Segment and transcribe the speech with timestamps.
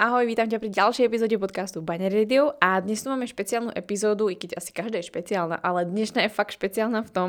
[0.00, 4.32] Ahoj, vítam ťa pri ďalšej epizóde podcastu Banner Radio a dnes tu máme špeciálnu epizódu,
[4.32, 7.28] i keď asi každá je špeciálna, ale dnešná je fakt špeciálna v tom,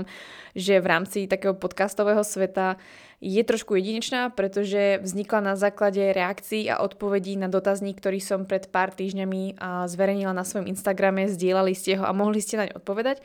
[0.56, 2.80] že v rámci takého podcastového sveta
[3.22, 8.66] je trošku jedinečná, pretože vznikla na základe reakcií a odpovedí na dotazník, ktorý som pred
[8.66, 13.22] pár týždňami zverejnila na svojom Instagrame, zdieľali ste ho a mohli ste naň odpovedať.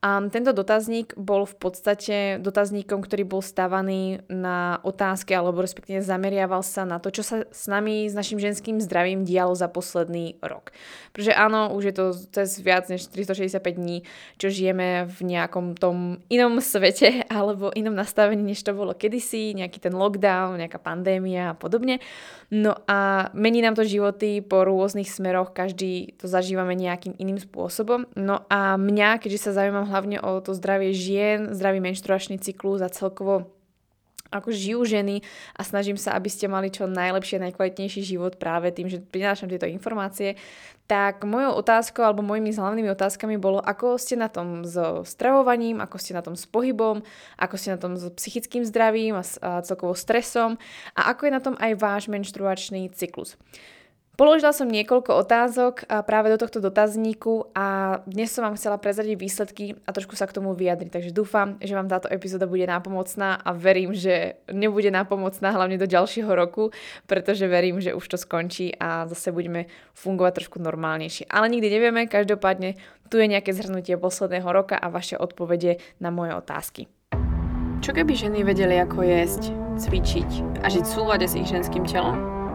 [0.00, 6.62] A tento dotazník bol v podstate dotazníkom, ktorý bol stavaný na otázky alebo respektíve zameriaval
[6.64, 10.72] sa na to, čo sa s nami, s našim ženským zdravím dialo za posledný rok.
[11.12, 14.06] Pretože áno, už je to cez viac než 365 dní,
[14.38, 19.78] čo žijeme v nejakom tom inom svete alebo inom nastavení, než to bolo kedysi nejaký
[19.80, 21.98] ten lockdown, nejaká pandémia a podobne.
[22.52, 28.06] No a mení nám to životy po rôznych smeroch, každý to zažívame nejakým iným spôsobom.
[28.14, 32.92] No a mňa, keďže sa zaujímam hlavne o to zdravie žien, zdravý menštruačný cyklus a
[32.92, 33.50] celkovo
[34.30, 35.26] ako žijú ženy
[35.58, 39.66] a snažím sa, aby ste mali čo najlepšie, najkvalitnejší život práve tým, že prinášam tieto
[39.66, 40.38] informácie,
[40.90, 45.96] tak mojou otázkou alebo mojimi hlavnými otázkami bolo, ako ste na tom so stravovaním, ako
[46.02, 47.06] ste na tom s pohybom,
[47.38, 50.58] ako ste na tom s psychickým zdravím a, a celkovo stresom
[50.98, 53.38] a ako je na tom aj váš menštruačný cyklus.
[54.20, 59.80] Položila som niekoľko otázok práve do tohto dotazníku a dnes som vám chcela prezradiť výsledky
[59.88, 60.92] a trošku sa k tomu vyjadriť.
[60.92, 65.88] Takže dúfam, že vám táto epizóda bude nápomocná a verím, že nebude nápomocná hlavne do
[65.88, 66.68] ďalšieho roku,
[67.08, 71.24] pretože verím, že už to skončí a zase budeme fungovať trošku normálnejšie.
[71.32, 72.76] Ale nikdy nevieme, každopádne
[73.08, 76.92] tu je nejaké zhrnutie posledného roka a vaše odpovede na moje otázky.
[77.80, 79.48] Čo keby ženy vedeli, ako jesť,
[79.80, 82.29] cvičiť a žiť v súlade s ich ženským telom?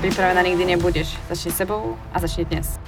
[0.00, 1.18] Pripravená nikdy nebudeš.
[1.28, 2.80] Začni sebou a začni dnes.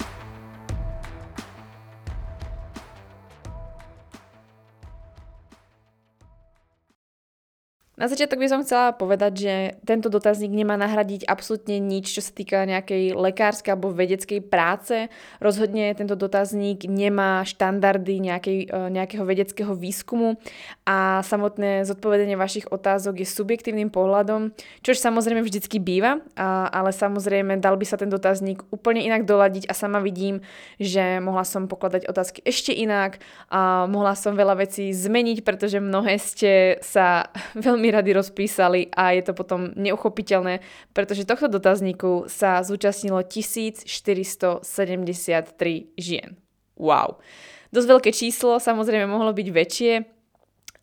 [7.93, 9.53] Na začiatok by som chcela povedať, že
[9.85, 15.13] tento dotazník nemá nahradiť absolútne nič, čo sa týka nejakej lekárskej alebo vedeckej práce.
[15.37, 20.41] Rozhodne tento dotazník nemá štandardy nejakej, e, nejakého vedeckého výskumu
[20.89, 26.17] a samotné zodpovedenie vašich otázok je subjektívnym pohľadom, čož samozrejme vždycky býva,
[26.73, 30.41] ale samozrejme dal by sa ten dotazník úplne inak doladiť a sama vidím,
[30.81, 33.21] že mohla som pokladať otázky ešte inak
[33.53, 39.23] a mohla som veľa vecí zmeniť, pretože mnohé ste sa veľmi rady rozpísali a je
[39.25, 40.61] to potom neuchopiteľné,
[40.93, 44.63] pretože tohto dotazníku sa zúčastnilo 1473
[45.97, 46.29] žien.
[46.77, 47.19] Wow.
[47.73, 49.93] Dosť veľké číslo, samozrejme mohlo byť väčšie,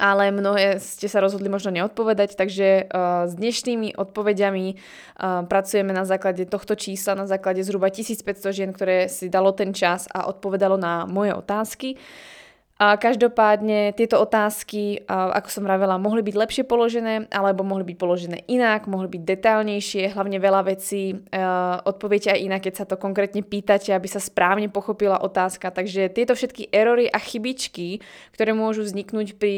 [0.00, 6.09] ale mnohé ste sa rozhodli možno neodpovedať, takže uh, s dnešnými odpovediami uh, pracujeme na
[6.09, 10.81] základe tohto čísla, na základe zhruba 1500 žien, ktoré si dalo ten čas a odpovedalo
[10.81, 12.00] na moje otázky.
[12.80, 18.48] A každopádne tieto otázky, ako som vravela, mohli byť lepšie položené, alebo mohli byť položené
[18.48, 21.12] inak, mohli byť detálnejšie, hlavne veľa vecí
[21.84, 25.69] odpoviete aj inak, keď sa to konkrétne pýtate, aby sa správne pochopila otázka.
[25.69, 28.00] Takže tieto všetky erory a chybičky,
[28.32, 29.56] ktoré môžu vzniknúť pri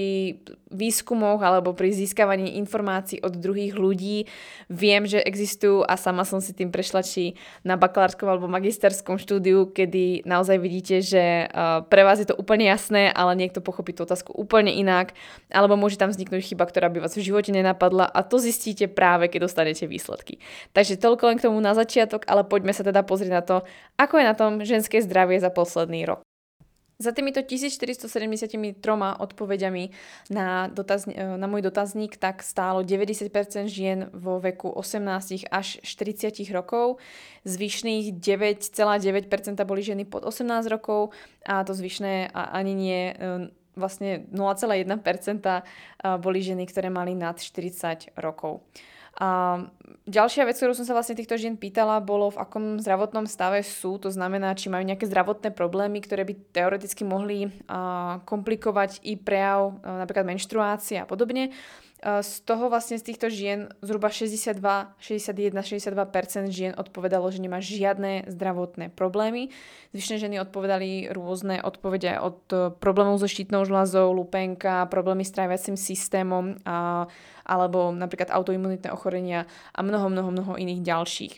[0.72, 4.26] výskumoch alebo pri získavaní informácií od druhých ľudí,
[4.66, 9.70] viem, že existujú a sama som si tým prešla či na bakalárskom alebo magisterskom štúdiu,
[9.70, 11.46] kedy naozaj vidíte, že
[11.86, 15.12] pre vás je to úplne jasné ale niekto pochopí tú otázku úplne inak,
[15.52, 19.28] alebo môže tam vzniknúť chyba, ktorá by vás v živote nenapadla a to zistíte práve,
[19.28, 20.40] keď dostanete výsledky.
[20.72, 23.56] Takže toľko len k tomu na začiatok, ale poďme sa teda pozrieť na to,
[24.00, 26.31] ako je na tom ženské zdravie za posledný rok.
[27.02, 28.78] Za týmito 1473
[29.18, 29.90] odpovediami
[30.30, 37.02] na, dotaz, na môj dotazník tak stálo 90% žien vo veku 18 až 40 rokov,
[37.42, 41.10] zvyšných 9,9% boli ženy pod 18 rokov
[41.42, 45.42] a to zvyšné ani nie e, vlastne 0,1%
[46.22, 48.62] boli ženy, ktoré mali nad 40 rokov.
[49.20, 49.60] A
[50.08, 54.00] ďalšia vec, ktorú som sa vlastne týchto žien pýtala, bolo v akom zdravotnom stave sú,
[54.00, 57.52] to znamená, či majú nejaké zdravotné problémy, ktoré by teoreticky mohli
[58.24, 61.52] komplikovať i prejav, a, napríklad menštruácia a podobne.
[62.02, 64.58] Z toho vlastne z týchto žien zhruba 62,
[64.98, 69.54] 61, 62% žien odpovedalo, že nemá žiadne zdravotné problémy.
[69.94, 72.42] Zvyšné ženy odpovedali rôzne odpovede od
[72.82, 77.06] problémov so štítnou žľazou, lupenka, problémy s tráviacím systémom a,
[77.46, 81.34] alebo napríklad autoimunitné ochorenia a mnoho, mnoho, mnoho iných ďalších.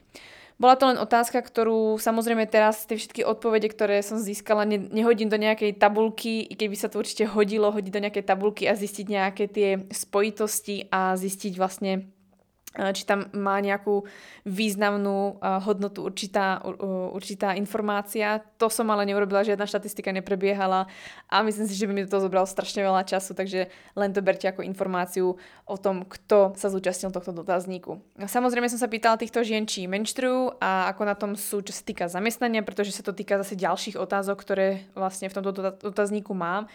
[0.54, 5.26] Bola to len otázka, ktorú samozrejme teraz tie všetky odpovede, ktoré som získala, ne, nehodím
[5.26, 9.06] do nejakej tabulky, i keby sa to určite hodilo, hodiť do nejakej tabulky a zistiť
[9.10, 12.13] nejaké tie spojitosti a zistiť vlastne
[12.74, 14.02] či tam má nejakú
[14.42, 16.58] významnú hodnotu určitá,
[17.14, 18.42] určitá informácia.
[18.58, 20.90] To som ale neurobila, žiadna štatistika neprebiehala
[21.30, 24.50] a myslím si, že by mi to zobralo strašne veľa času, takže len to berte
[24.50, 28.02] ako informáciu o tom, kto sa zúčastnil tohto dotazníku.
[28.18, 31.86] Samozrejme som sa pýtala týchto žien, či menštrujú a ako na tom sú, čo sa
[31.86, 36.66] týka zamestnania, pretože sa to týka zase ďalších otázok, ktoré vlastne v tomto dotazníku mám.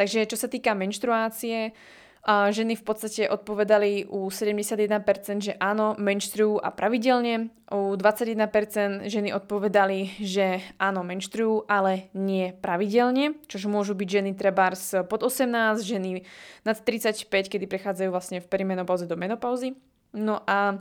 [0.00, 1.76] Takže čo sa týka menštruácie,
[2.22, 7.50] a ženy v podstate odpovedali u 71%, že áno, menštrujú a pravidelne.
[7.66, 14.94] U 21% ženy odpovedali, že áno, menštrujú, ale nie pravidelne, čož môžu byť ženy trebárs
[15.10, 16.22] pod 18, ženy
[16.62, 19.74] nad 35, kedy prechádzajú vlastne v perimenopauze do menopauzy.
[20.14, 20.78] No a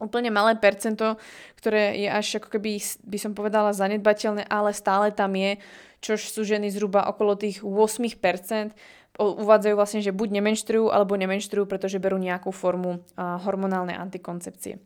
[0.00, 1.20] úplne malé percento,
[1.60, 5.60] ktoré je až ako keby, by som povedala, zanedbateľné, ale stále tam je,
[6.00, 8.72] čož sú ženy zhruba okolo tých 8%,
[9.18, 14.78] uvádzajú vlastne, že buď nemenštrujú alebo nemenštrujú, pretože berú nejakú formu hormonálnej antikoncepcie.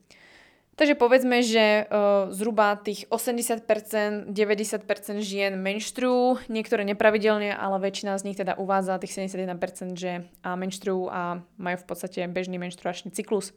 [0.74, 8.26] Takže povedzme, že uh, zhruba tých 80%, 90% žien menštrujú, niektoré nepravidelne, ale väčšina z
[8.26, 13.54] nich teda uvádza tých 71%, že menštrujú a majú v podstate bežný menštruačný cyklus.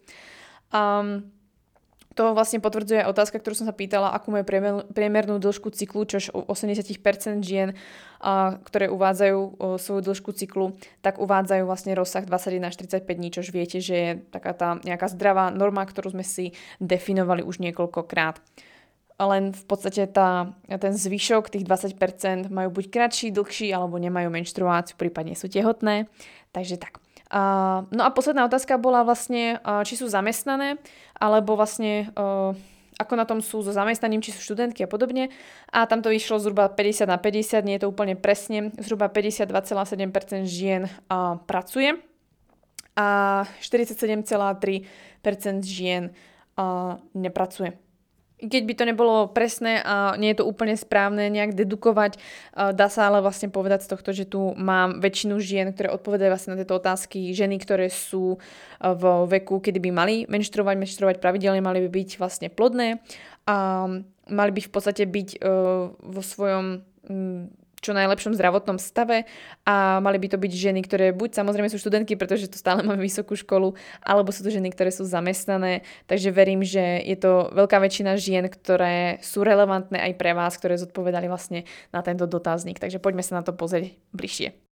[0.70, 1.34] Um,
[2.18, 4.42] to vlastne potvrdzuje otázka, ktorú som sa pýtala, akú majú
[4.90, 7.78] priemernú dĺžku cyklu, čož u 80% žien,
[8.66, 9.40] ktoré uvádzajú
[9.78, 10.74] svoju dĺžku cyklu,
[11.06, 15.14] tak uvádzajú vlastne rozsah 21 až 35 dní, čož viete, že je taká tá nejaká
[15.14, 18.42] zdravá norma, ktorú sme si definovali už niekoľkokrát.
[19.18, 24.98] Len v podstate tá, ten zvyšok, tých 20% majú buď kratší, dlhší, alebo nemajú menštruáciu,
[24.98, 26.10] prípadne sú tehotné.
[26.50, 26.98] Takže tak.
[27.92, 30.80] No a posledná otázka bola vlastne, či sú zamestnané,
[31.20, 32.16] alebo vlastne
[32.98, 35.30] ako na tom sú so zamestnaním, či sú študentky a podobne.
[35.70, 40.50] A tam to vyšlo zhruba 50 na 50, nie je to úplne presne, zhruba 52,7%
[40.50, 40.90] žien
[41.46, 41.94] pracuje.
[42.98, 46.10] A 47,3% žien
[47.14, 47.78] nepracuje
[48.38, 52.22] keď by to nebolo presné a nie je to úplne správne nejak dedukovať,
[52.54, 56.54] dá sa ale vlastne povedať z tohto, že tu mám väčšinu žien, ktoré odpovedajú vlastne
[56.54, 58.38] na tieto otázky, ženy, ktoré sú
[58.78, 63.02] v veku, kedy by mali menštruovať, menštruovať pravidelne, mali by byť vlastne plodné
[63.50, 63.90] a
[64.30, 65.42] mali by v podstate byť
[65.98, 66.86] vo svojom
[67.82, 69.30] čo najlepšom zdravotnom stave
[69.64, 73.02] a mali by to byť ženy, ktoré buď samozrejme sú študentky, pretože tu stále máme
[73.02, 77.78] vysokú školu, alebo sú to ženy, ktoré sú zamestnané, takže verím, že je to veľká
[77.78, 81.64] väčšina žien, ktoré sú relevantné aj pre vás, ktoré zodpovedali vlastne
[81.94, 82.82] na tento dotazník.
[82.82, 84.67] Takže poďme sa na to pozrieť bližšie.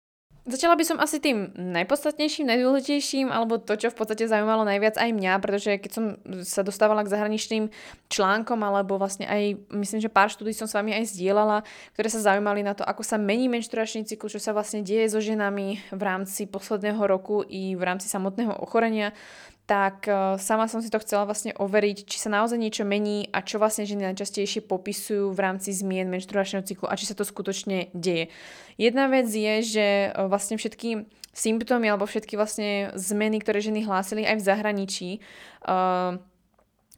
[0.42, 5.14] Začala by som asi tým najpodstatnejším, najdôležitejším, alebo to, čo v podstate zaujímalo najviac aj
[5.14, 6.04] mňa, pretože keď som
[6.42, 7.70] sa dostávala k zahraničným
[8.10, 11.62] článkom, alebo vlastne aj, myslím, že pár štúdí som s vami aj zdieľala,
[11.94, 15.22] ktoré sa zaujímali na to, ako sa mení menštruačný cyklus, čo sa vlastne deje so
[15.22, 19.14] ženami v rámci posledného roku i v rámci samotného ochorenia,
[19.72, 23.40] tak uh, sama som si to chcela vlastne overiť, či sa naozaj niečo mení a
[23.40, 27.88] čo vlastne ženy najčastejšie popisujú v rámci zmien menštruačného cyklu a či sa to skutočne
[27.96, 28.28] deje.
[28.76, 34.28] Jedna vec je, že uh, vlastne všetky symptómy alebo všetky vlastne zmeny, ktoré ženy hlásili
[34.28, 35.10] aj v zahraničí,
[35.64, 36.20] uh,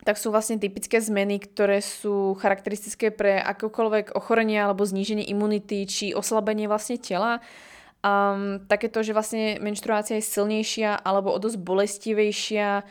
[0.03, 6.11] tak sú vlastne typické zmeny, ktoré sú charakteristické pre akokoľvek ochorenie alebo zníženie imunity či
[6.11, 7.39] oslabenie vlastne tela.
[8.05, 12.85] Um, takéto, že vlastne menštruácia je silnejšia alebo o dosť bolestivejšia,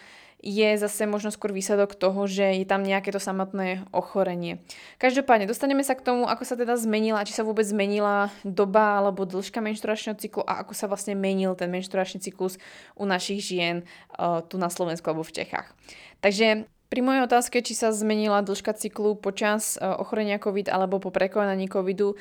[0.44, 4.60] je zase možno skôr výsledok toho, že je tam nejaké to samotné ochorenie.
[5.00, 9.24] Každopádne, dostaneme sa k tomu, ako sa teda zmenila, či sa vôbec zmenila doba alebo
[9.24, 12.60] dĺžka menštruačného cyklu a ako sa vlastne menil ten menštruačný cyklus
[13.00, 13.88] u našich žien
[14.20, 15.72] uh, tu na Slovensku alebo v Čechách.
[16.20, 21.66] Takže pri mojej otázke, či sa zmenila dĺžka cyklu počas ochorenia COVID alebo po prekonaní
[21.66, 22.14] COVIDu,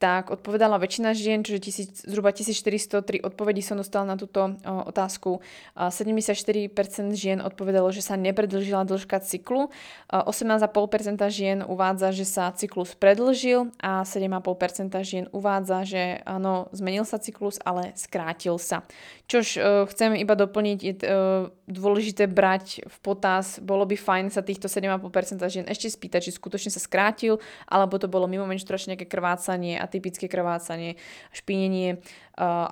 [0.00, 5.44] tak odpovedala väčšina žien, čiže tisíc, zhruba 1403 odpovedí som dostala na túto o, otázku.
[5.76, 6.72] 74%
[7.12, 9.68] žien odpovedalo, že sa nepredlžila dĺžka cyklu,
[10.08, 17.20] 18,5% žien uvádza, že sa cyklus predlžil a 7,5% žien uvádza, že áno, zmenil sa
[17.20, 18.88] cyklus, ale skrátil sa.
[19.28, 24.40] Čož uh, chcem iba doplniť, je uh, dôležité brať v potaz, bolo by fajn sa
[24.40, 27.36] týchto 7,5% žien ešte spýtať, či skutočne sa skrátil,
[27.68, 30.94] alebo to bolo mimo menštruačne nejaké krvácanie a atypické krvácanie,
[31.34, 31.98] špinenie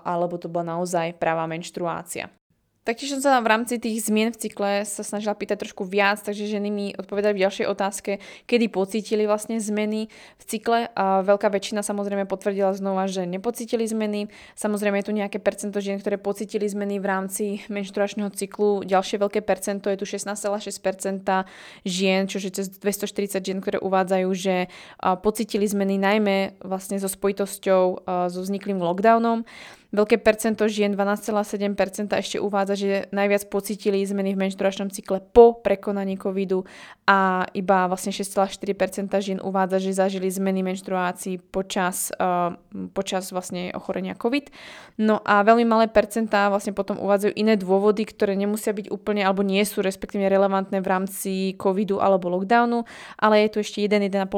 [0.06, 2.30] alebo to bola naozaj pravá menštruácia.
[2.88, 6.48] Taktiež som sa v rámci tých zmien v cykle sa snažila pýtať trošku viac, takže
[6.48, 8.16] ženy mi odpovedali v ďalšej otázke,
[8.48, 10.88] kedy pocítili vlastne zmeny v cykle.
[10.96, 14.32] A veľká väčšina samozrejme potvrdila znova, že nepocítili zmeny.
[14.56, 18.80] Samozrejme je tu nejaké percento žien, ktoré pocítili zmeny v rámci menštruačného cyklu.
[18.88, 21.44] Ďalšie veľké percento je tu 16,6%
[21.84, 24.72] žien, čo je cez 240 žien, ktoré uvádzajú, že
[25.20, 29.44] pocítili zmeny najmä vlastne so spojitosťou so vzniklým lockdownom.
[29.88, 36.20] Veľké percento žien, 12,7% ešte uvádza, že najviac pocítili zmeny v menštruačnom cykle po prekonaní
[36.20, 36.68] covidu
[37.08, 42.52] a iba vlastne 6,4% žien uvádza, že zažili zmeny menštruácií počas, uh,
[42.92, 44.52] počas vlastne ochorenia covid.
[45.00, 49.40] No a veľmi malé percentá vlastne potom uvádzajú iné dôvody, ktoré nemusia byť úplne alebo
[49.40, 52.84] nie sú respektíve relevantné v rámci covidu alebo lockdownu,
[53.16, 54.28] ale je tu ešte 1,5%,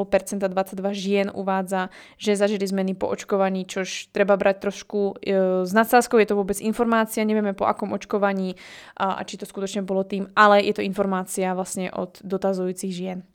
[0.47, 6.17] 22 žien uvádza, že zažili zmeny po očkovaní, čož treba brať trošku uh, s nadsázkou
[6.21, 8.55] je to vôbec informácia, nevieme po akom očkovaní
[8.95, 13.25] a, a či to skutočne bolo tým, ale je to informácia vlastne od dotazujúcich žien.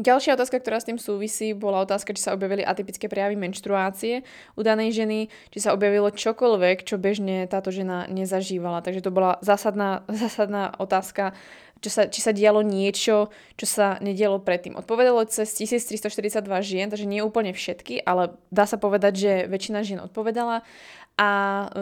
[0.00, 4.24] Ďalšia otázka, ktorá s tým súvisí, bola otázka, či sa objavili atypické prejavy menštruácie
[4.56, 8.80] u danej ženy, či sa objavilo čokoľvek, čo bežne táto žena nezažívala.
[8.80, 11.36] Takže to bola zásadná, zásadná otázka,
[11.84, 13.28] čo sa, či sa dialo niečo,
[13.60, 14.80] čo sa nedialo predtým.
[14.80, 20.00] Odpovedalo cez 1342 žien, takže nie úplne všetky, ale dá sa povedať, že väčšina žien
[20.00, 20.64] odpovedala
[21.12, 21.28] a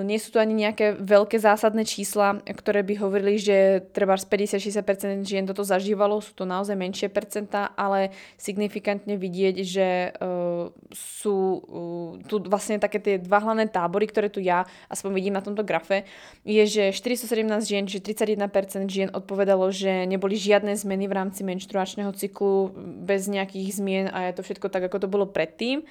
[0.02, 5.22] nie sú tu ani nejaké veľké zásadné čísla, ktoré by hovorili, že treba z 50-60%
[5.22, 12.10] žien toto zažívalo, sú to naozaj menšie percentá, ale signifikantne vidieť, že uh, sú uh,
[12.26, 16.10] tu vlastne také tie dva hlavné tábory, ktoré tu ja aspoň vidím na tomto grafe,
[16.42, 18.42] je, že 417 žien, že 31%
[18.90, 22.75] žien odpovedalo, že neboli žiadne zmeny v rámci menštruačného cyklu
[23.06, 25.87] bez nejakých zmien a je to všetko tak, ako to bolo predtým.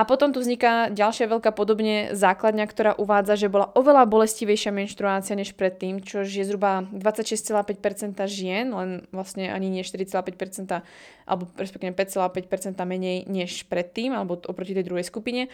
[0.00, 5.36] A potom tu vzniká ďalšia veľká podobne základňa, ktorá uvádza, že bola oveľa bolestivejšia menštruácia
[5.36, 10.80] než predtým, čo je zhruba 26,5% žien, len vlastne ani nie 4,5%,
[11.28, 15.52] alebo respektíve 5,5% menej než predtým, alebo oproti tej druhej skupine.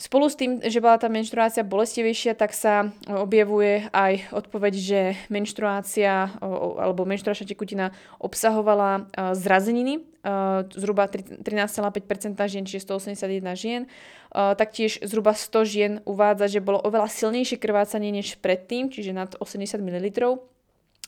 [0.00, 6.40] Spolu s tým, že bola tá menštruácia bolestivejšia, tak sa objavuje aj odpoveď, že menštruácia
[6.40, 10.13] alebo menštruačná tekutina obsahovala zrazeniny,
[10.72, 13.82] zhruba 13,5% žien, čiže 181 žien.
[14.32, 19.78] Taktiež zhruba 100 žien uvádza, že bolo oveľa silnejšie krvácanie než predtým, čiže nad 80
[19.84, 20.08] ml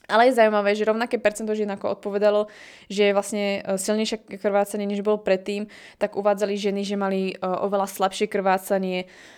[0.06, 2.46] ale je zaujímavé, že rovnaké percento žien ako odpovedalo,
[2.86, 5.66] že vlastne e, silnejšie krvácanie, než bolo predtým,
[5.98, 9.35] tak uvádzali ženy, že mali oveľa slabšie krvácanie, uh,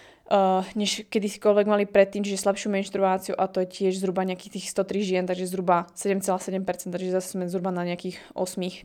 [0.77, 5.01] než kedykoľvek mali predtým, čiže slabšiu menštruáciu a to je tiež zhruba nejakých tých 103
[5.01, 8.85] žien, takže zhruba 7,7%, takže zase sme zhruba na nejakých 8%.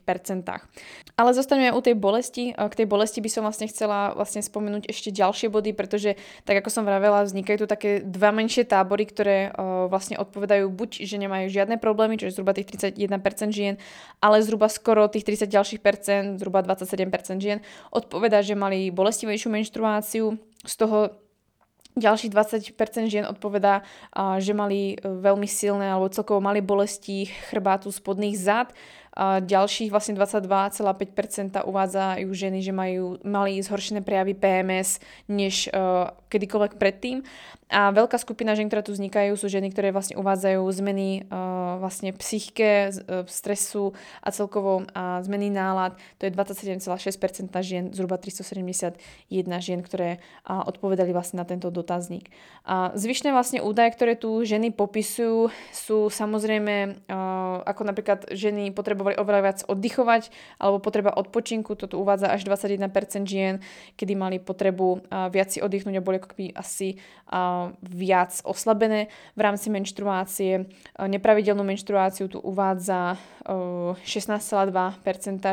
[1.20, 2.56] Ale zostaneme u tej bolesti.
[2.56, 6.16] K tej bolesti by som vlastne chcela vlastne spomenúť ešte ďalšie body, pretože
[6.48, 11.04] tak ako som vravela, vznikajú tu také dva menšie tábory, ktoré uh, vlastne odpovedajú buď,
[11.04, 12.96] že nemajú žiadne problémy, čiže zhruba tých 31%
[13.52, 13.76] žien,
[14.24, 17.60] ale zhruba skoro tých 30 ďalších percent, zhruba 27% žien,
[17.92, 21.12] odpovedá, že mali bolestivejšiu menštruáciu, z toho
[21.94, 22.74] Ďalších 20%
[23.06, 23.86] žien odpovedá,
[24.42, 28.74] že mali e, veľmi silné alebo celkovo mali bolesti chrbátu spodných zad.
[29.46, 34.98] Ďalších vlastne 22,5% uvádzajú ženy, že majú, mali zhoršené prejavy PMS
[35.30, 37.22] než uh, kedykoľvek predtým.
[37.74, 42.14] A veľká skupina žien, ktoré tu vznikajú, sú ženy, ktoré vlastne uvádzajú zmeny uh, vlastne
[42.14, 45.98] psychike, uh, stresu a celkovo uh, zmeny nálad.
[46.22, 48.98] To je 27,6% žien, zhruba 371
[49.62, 52.30] žien, ktoré uh, odpovedali vlastne na tento dotazník.
[52.66, 59.18] A zvyšné vlastne údaje, ktoré tu ženy popisujú, sú samozrejme uh, ako napríklad ženy potrebovali
[59.18, 60.30] oveľa viac oddychovať
[60.62, 63.60] alebo potreba odpočinku, toto uvádza až 21% žien,
[64.00, 66.96] kedy mali potrebu viac si oddychnúť a boli keby asi
[67.82, 70.70] viac oslabené v rámci menštruácie.
[71.00, 74.72] Nepravidelnú menštruáciu tu uvádza 16,2%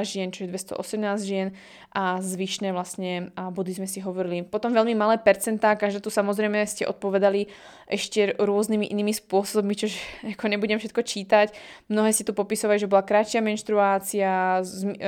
[0.07, 1.50] žien, čiže 218 žien
[1.90, 4.47] a zvyšné vlastne body sme si hovorili.
[4.47, 7.50] Potom veľmi malé percentá, každé tu samozrejme ste odpovedali
[7.90, 9.90] ešte rôznymi inými spôsobmi, čo
[10.38, 11.50] ako nebudem všetko čítať.
[11.90, 15.02] Mnohé si tu popisovali, že bola kratšia menštruácia, e,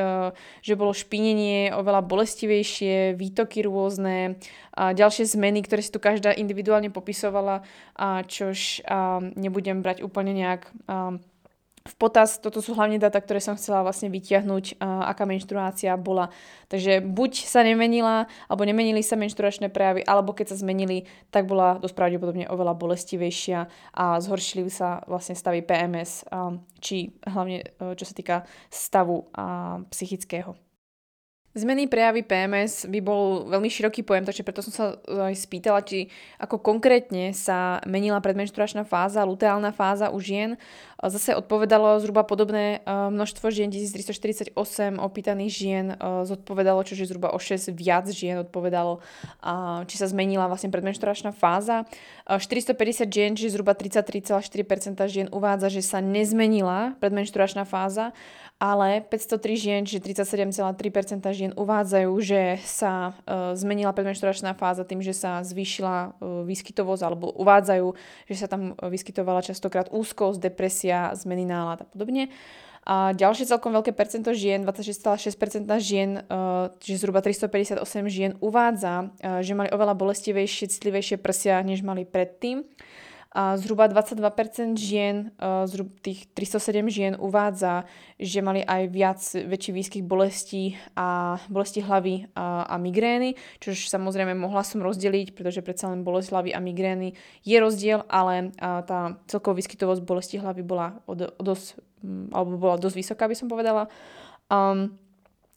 [0.58, 6.88] že bolo špinenie oveľa bolestivejšie, výtoky rôzne, a ďalšie zmeny, ktoré si tu každá individuálne
[6.88, 7.60] popisovala,
[7.92, 8.80] a čož
[9.36, 10.72] nebudem brať úplne nejak
[11.82, 16.30] v potaz, toto sú hlavne data, ktoré som chcela vlastne vytiahnuť, uh, aká menštruácia bola.
[16.70, 21.82] Takže buď sa nemenila, alebo nemenili sa menštruačné prejavy, alebo keď sa zmenili, tak bola
[21.82, 23.66] dosť pravdepodobne oveľa bolestivejšia
[23.98, 28.36] a zhoršili sa vlastne stavy PMS, um, či hlavne uh, čo sa týka
[28.70, 30.54] stavu uh, psychického.
[31.52, 36.08] Zmeny prejavy PMS by bol veľmi široký pojem, takže preto som sa aj spýtala, či
[36.40, 40.56] ako konkrétne sa menila predmenštruačná fáza, luteálna fáza u žien.
[41.02, 44.54] Zase odpovedalo zhruba podobné e, množstvo žien, 1348
[45.02, 49.02] opýtaných žien e, zodpovedalo, čiže zhruba o 6 viac žien odpovedalo,
[49.90, 51.90] či sa zmenila vlastne predmenštruačná fáza.
[52.30, 58.14] 450 žien, čiže zhruba 33,4% žien uvádza, že sa nezmenila predmenštruačná fáza
[58.62, 65.10] ale 503 žien, čiže 37,3% žien uvádzajú, že sa e, zmenila predmenšturačná fáza tým, že
[65.10, 66.08] sa zvýšila e,
[66.46, 67.86] výskytovosť, alebo uvádzajú,
[68.30, 72.28] že sa tam vyskytovala častokrát úzkosť, depresia, zmeny nálad a podobne.
[72.82, 76.22] A ďalšie celkom veľké percento žien, 26,6% žien, e,
[76.82, 77.78] čiže zhruba 358
[78.10, 82.66] žien uvádza, e, že mali oveľa bolestivejšie, citlivejšie prsia, než mali predtým.
[83.32, 87.88] A zhruba 22% žien, e, zhruba tých 307 žien uvádza,
[88.20, 94.36] že mali aj viac, väčší výskyt bolestí a bolesti hlavy a, a migrény, čož samozrejme
[94.36, 99.56] mohla som rozdeliť, pretože predsa len bolesť hlavy a migrény je rozdiel, ale tá celková
[99.58, 101.80] výskytovosť bolesti hlavy bola o dosť,
[102.36, 103.88] alebo bola dosť vysoká, by som povedala.
[104.52, 105.01] Um,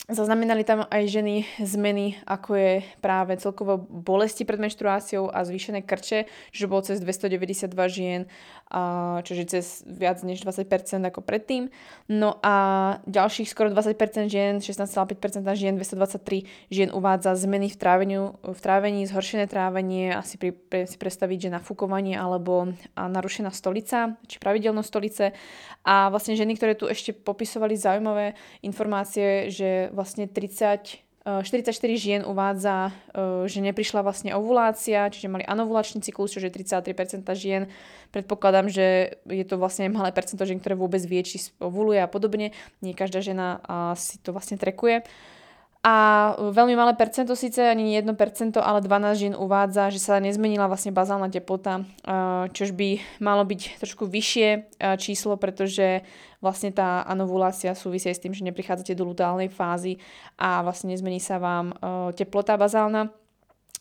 [0.06, 6.30] Zaznamenali tam aj ženy zmeny, ako je práve celkovo bolesti pred menštruáciou a zvýšené krče,
[6.54, 8.22] že bolo cez 292 žien,
[9.24, 10.68] čiže cez viac než 20%
[11.08, 11.72] ako predtým.
[12.12, 12.56] No a
[13.08, 19.48] ďalších skoro 20% žien, 16,5% žien, 223 žien uvádza zmeny v, tráveniu, v trávení, zhoršené
[19.48, 25.26] trávenie, asi pri, pre, si predstaviť, že nafúkovanie alebo narušená stolica, či pravidelnosť stolice.
[25.86, 32.22] A vlastne ženy, ktoré tu ešte popisovali zaujímavé informácie, že vlastne 30 44 eh, žien
[32.22, 37.66] uvádza, eh, že neprišla vlastne ovulácia, čiže mali anovulačný cyklus, čo je 33% žien.
[38.14, 42.54] Predpokladám, že je to vlastne malé percento žien, ktoré vôbec vie, či ovuluje a podobne.
[42.86, 43.60] Nie každá žena
[43.98, 45.02] si to vlastne trekuje.
[45.86, 50.66] A veľmi malé percento, síce ani nie 1%, ale 12 žien uvádza, že sa nezmenila
[50.66, 51.86] vlastne bazálna teplota,
[52.50, 56.02] čož by malo byť trošku vyššie číslo, pretože
[56.42, 60.02] vlastne tá anovulácia súvisí s tým, že neprichádzate do luteálnej fázy
[60.42, 61.78] a vlastne nezmení sa vám
[62.18, 63.14] teplota bazálna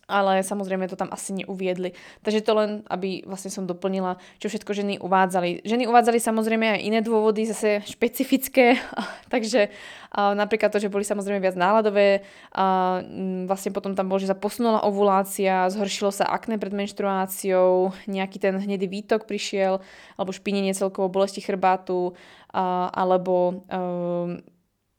[0.08, 1.96] ale samozrejme to tam asi neuviedli.
[2.22, 5.64] Takže to len, aby vlastne som doplnila, čo všetko ženy uvádzali.
[5.64, 8.76] Ženy uvádzali samozrejme aj iné dôvody, zase špecifické,
[9.34, 9.72] takže
[10.14, 12.22] napríklad to, že boli samozrejme viac náladové,
[12.54, 13.02] a
[13.50, 18.54] vlastne potom tam bolo, že sa posunula ovulácia, zhoršilo sa akné pred menštruáciou, nejaký ten
[18.54, 19.82] hnedý výtok prišiel,
[20.14, 22.14] alebo špinenie celkovo bolesti chrbátu,
[22.54, 23.66] a, alebo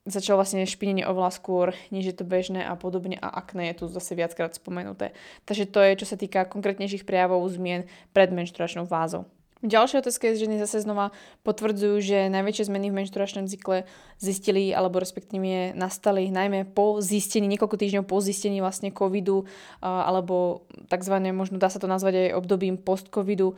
[0.05, 3.85] začalo vlastne špinenie oveľa skôr, než je to bežné a podobne a akné je tu
[3.89, 5.11] zase viackrát spomenuté.
[5.49, 9.25] Takže to je, čo sa týka konkrétnejších prejavov zmien pred menštruačnou fázou.
[9.63, 11.15] Ďalšia otázka je, že ženy zase znova
[11.47, 13.87] potvrdzujú, že najväčšie zmeny v menštruačnom cykle
[14.19, 19.47] zistili, alebo respektíve nastali najmä po zistení, niekoľko týždňov po zistení vlastne covidu,
[19.79, 21.15] alebo tzv.
[21.31, 23.55] možno dá sa to nazvať aj obdobím post-covidu,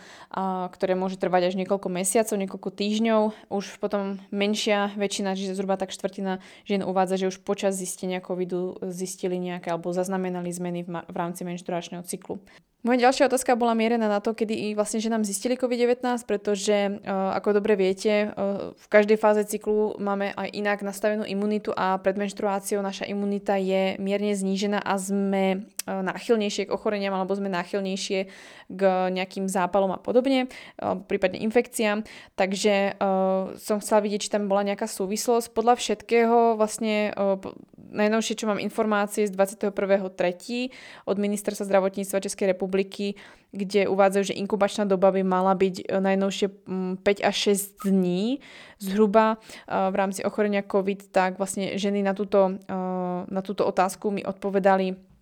[0.72, 3.22] ktoré môže trvať až niekoľko mesiacov, niekoľko týždňov.
[3.52, 8.80] Už potom menšia väčšina, čiže zhruba tak štvrtina žien uvádza, že už počas zistenia covidu
[8.86, 12.38] zistili nejaké alebo zaznamenali zmeny v, rámci menštruačného cyklu.
[12.88, 17.36] Moja ďalšia otázka bola mierená na to, kedy vlastne že nám zistili COVID-19, pretože uh,
[17.36, 22.16] ako dobre viete, uh, v každej fáze cyklu máme aj inak nastavenú imunitu a pred
[22.16, 28.32] menštruáciou naša imunita je mierne znížená a sme uh, náchylnejšie k ochoreniam alebo sme náchylnejšie
[28.72, 30.52] k nejakým zápalom a podobne,
[31.08, 32.04] prípadne infekciám.
[32.36, 33.00] Takže
[33.56, 35.56] som chcela vidieť, či tam bola nejaká súvislosť.
[35.56, 37.16] Podľa všetkého vlastne
[37.92, 40.72] najnovšie, čo mám informácie z 21.3.
[41.08, 43.16] od ministerstva zdravotníctva Českej republiky,
[43.56, 48.44] kde uvádzajú, že inkubačná doba by mala byť e, najnovšie 5 mm, až 6 dní
[48.78, 49.36] zhruba e,
[49.72, 52.76] v rámci ochorenia COVID, tak vlastne ženy na túto, e,
[53.28, 55.17] na túto otázku mi odpovedali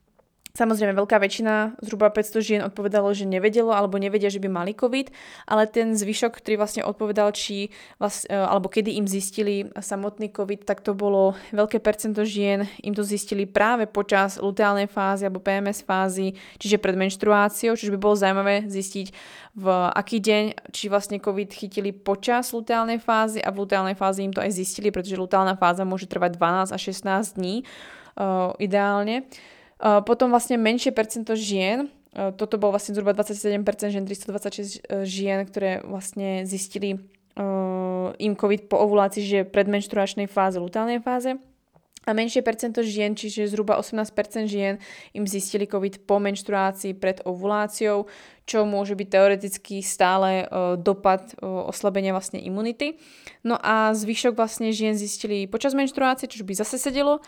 [0.55, 5.11] Samozrejme, veľká väčšina, zhruba 500 žien odpovedalo, že nevedelo alebo nevedia, že by mali COVID,
[5.51, 10.63] ale ten zvyšok, ktorý vlastne odpovedal, či vlast, e, alebo kedy im zistili samotný COVID,
[10.63, 15.83] tak to bolo veľké percento žien, im to zistili práve počas luteálnej fázy alebo PMS
[15.83, 19.11] fázy, čiže pred menštruáciou, čiže by bolo zaujímavé zistiť
[19.59, 24.31] v aký deň, či vlastne COVID chytili počas luteálnej fázy a v luteálnej fázi im
[24.31, 27.67] to aj zistili, pretože luteálna fáza môže trvať 12 až 16 dní
[28.15, 29.27] uh, ideálne.
[29.85, 35.83] Potom vlastne menšie percento žien, toto bolo vlastne zhruba 27% žien, 326 e, žien, ktoré
[35.83, 36.95] vlastne zistili
[37.35, 41.35] uh, im COVID po ovulácii, že pred menštruačnej fáze, lutálnej fáze.
[42.05, 44.77] A menšie percento žien, čiže zhruba 18% žien,
[45.17, 48.05] im zistili COVID po menštruácii pred ovuláciou,
[48.45, 50.45] čo môže byť teoreticky stále
[50.77, 53.01] dopad oslabenia vlastne imunity.
[53.41, 57.25] No a zvyšok vlastne žien zistili počas menštruácie, čo by zase sedelo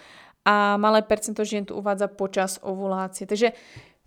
[0.48, 3.28] a malé percento žien tu uvádza počas ovulácie.
[3.28, 3.52] Takže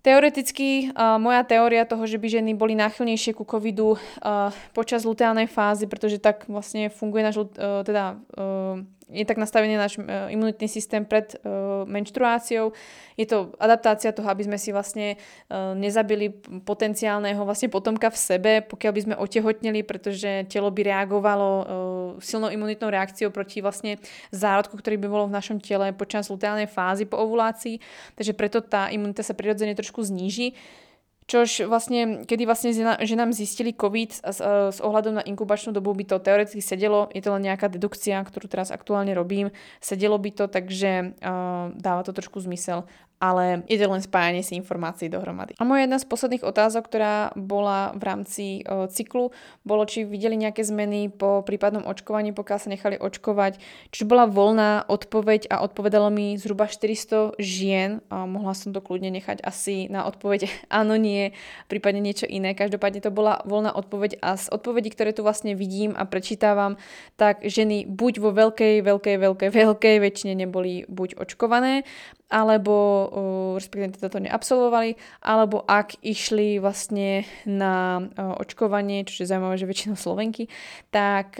[0.01, 5.45] Teoreticky uh, moja teória toho, že by ženy boli náchylnejšie ku covidu uh, počas luteálnej
[5.45, 10.67] fázy, pretože tak vlastne funguje náš, uh, teda uh, je tak nastavený náš e, imunitný
[10.71, 12.71] systém pred uh, menštruáciou.
[13.19, 16.31] Je to adaptácia toho, aby sme si vlastne uh, nezabili
[16.63, 21.49] potenciálneho vlastne potomka v sebe, pokiaľ by sme otehotneli, pretože telo by reagovalo
[22.23, 23.99] silnou imunitnou reakciou proti vlastne
[24.31, 27.79] zárodku, ktorý by bolo v našom tele počas luteálnej fázy po ovulácii.
[28.15, 30.55] Takže preto tá imunita sa prirodzene trošku zníži.
[31.31, 34.39] Čož vlastne, kedy vlastne že nám zistili COVID s,
[34.75, 38.51] s ohľadom na inkubačnú dobu by to teoreticky sedelo, je to len nejaká dedukcia, ktorú
[38.51, 39.47] teraz aktuálne robím,
[39.79, 42.83] sedelo by to, takže uh, dáva to trošku zmysel
[43.21, 45.53] ale je to len spájanie si informácií dohromady.
[45.61, 49.29] A moja jedna z posledných otázok, ktorá bola v rámci o, cyklu,
[49.61, 53.61] bolo, či videli nejaké zmeny po prípadnom očkovaní, pokiaľ sa nechali očkovať.
[53.93, 58.01] Čiže bola voľná odpoveď a odpovedalo mi zhruba 400 žien.
[58.09, 60.49] A mohla som to kľudne nechať asi na odpoveď
[60.81, 61.37] áno, nie,
[61.69, 62.57] prípadne niečo iné.
[62.57, 66.81] Každopádne to bola voľná odpoveď a z odpovedí, ktoré tu vlastne vidím a prečítavam,
[67.21, 71.85] tak ženy buď vo veľkej, veľkej, veľkej, veľkej väčšine neboli buď očkované,
[72.31, 73.11] alebo
[73.59, 80.47] respektíve toto neabsolvovali, alebo ak išli vlastne na očkovanie, čo je zaujímavé, že väčšinou Slovenky,
[80.95, 81.35] tak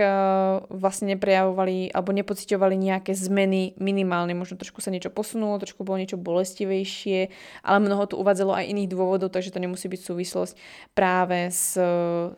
[0.68, 4.36] vlastne neprejavovali alebo nepociťovali nejaké zmeny minimálne.
[4.36, 7.32] Možno trošku sa niečo posunulo, trošku bolo niečo bolestivejšie,
[7.64, 10.54] ale mnoho tu uvádzalo aj iných dôvodov, takže to nemusí byť súvislosť
[10.92, 11.80] práve s,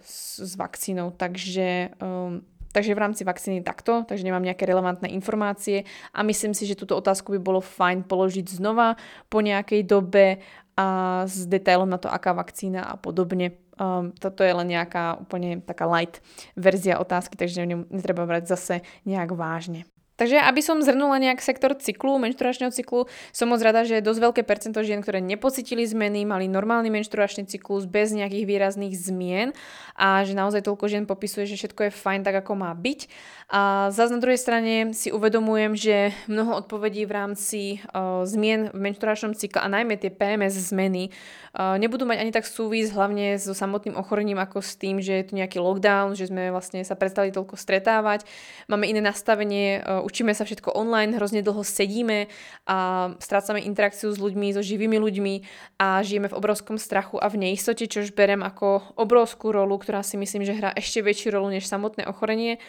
[0.06, 1.10] s, s vakcínou.
[1.10, 6.66] Takže um, Takže v rámci vakcíny takto, takže nemám nejaké relevantné informácie a myslím si,
[6.66, 8.98] že túto otázku by bolo fajn položiť znova
[9.30, 10.42] po nejakej dobe
[10.74, 13.62] a s detailom na to, aká vakcína a podobne.
[13.78, 16.22] Um, toto je len nejaká úplne taká light
[16.58, 19.86] verzia otázky, takže netreba brať zase nejak vážne.
[20.24, 24.24] Takže aby som zhrnula nejak sektor cyklu, menštruačného cyklu, som moc rada, že je dosť
[24.24, 29.52] veľké percento žien, ktoré nepocitili zmeny, mali normálny menštruačný cyklus bez nejakých výrazných zmien
[30.00, 33.12] a že naozaj toľko žien popisuje, že všetko je fajn tak, ako má byť.
[33.54, 38.80] A zase na druhej strane si uvedomujem, že mnoho odpovedí v rámci uh, zmien v
[38.80, 41.14] menštruačnom cykle a najmä tie PMS zmeny
[41.54, 45.26] uh, nebudú mať ani tak súvis hlavne so samotným ochorením ako s tým, že je
[45.30, 48.26] tu nejaký lockdown, že sme vlastne sa prestali toľko stretávať.
[48.72, 52.30] Máme iné nastavenie uh, učíme sa všetko online, hrozne dlho sedíme
[52.70, 55.34] a strácame interakciu s ľuďmi, so živými ľuďmi
[55.82, 60.22] a žijeme v obrovskom strachu a v neistote, čož berem ako obrovskú rolu, ktorá si
[60.22, 62.62] myslím, že hrá ešte väčšiu rolu než samotné ochorenie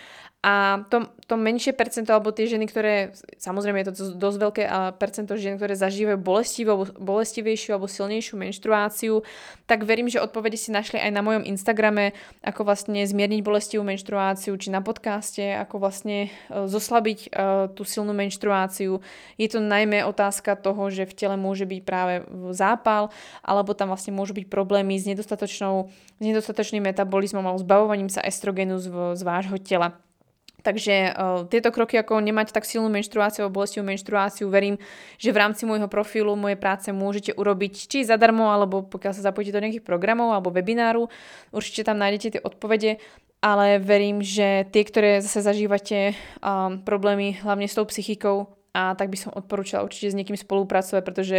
[0.44, 4.62] a to, to menšie percento, alebo tie ženy, ktoré, samozrejme je to dosť veľké
[5.00, 9.24] percento žien, ktoré zažívajú bolestivú, bolestivejšiu alebo silnejšiu menštruáciu,
[9.64, 12.12] tak verím, že odpovede si našli aj na mojom Instagrame,
[12.44, 18.12] ako vlastne zmierniť bolestivú menštruáciu, či na podcaste, ako vlastne e, zoslabiť uh, tú silnú
[18.12, 19.00] menštruáciu.
[19.40, 22.20] Je to najmä otázka toho, že v tele môže byť práve
[22.52, 23.08] zápal,
[23.40, 25.88] alebo tam vlastne môžu byť problémy s nedostatočnou,
[26.20, 30.04] s nedostatočným metabolizmom alebo zbavovaním sa estrogenu z, z vášho tela.
[30.64, 34.80] Takže uh, tieto kroky, ako nemať tak silnú menštruáciu alebo bolestivú menštruáciu, verím,
[35.20, 39.52] že v rámci môjho profilu, mojej práce môžete urobiť či zadarmo, alebo pokiaľ sa zapojíte
[39.52, 41.12] do nejakých programov alebo webináru,
[41.52, 42.96] určite tam nájdete tie odpovede,
[43.44, 49.12] ale verím, že tie, ktoré zase zažívate um, problémy hlavne s tou psychikou, a tak
[49.12, 51.38] by som odporúčala určite s niekým spolupracovať, pretože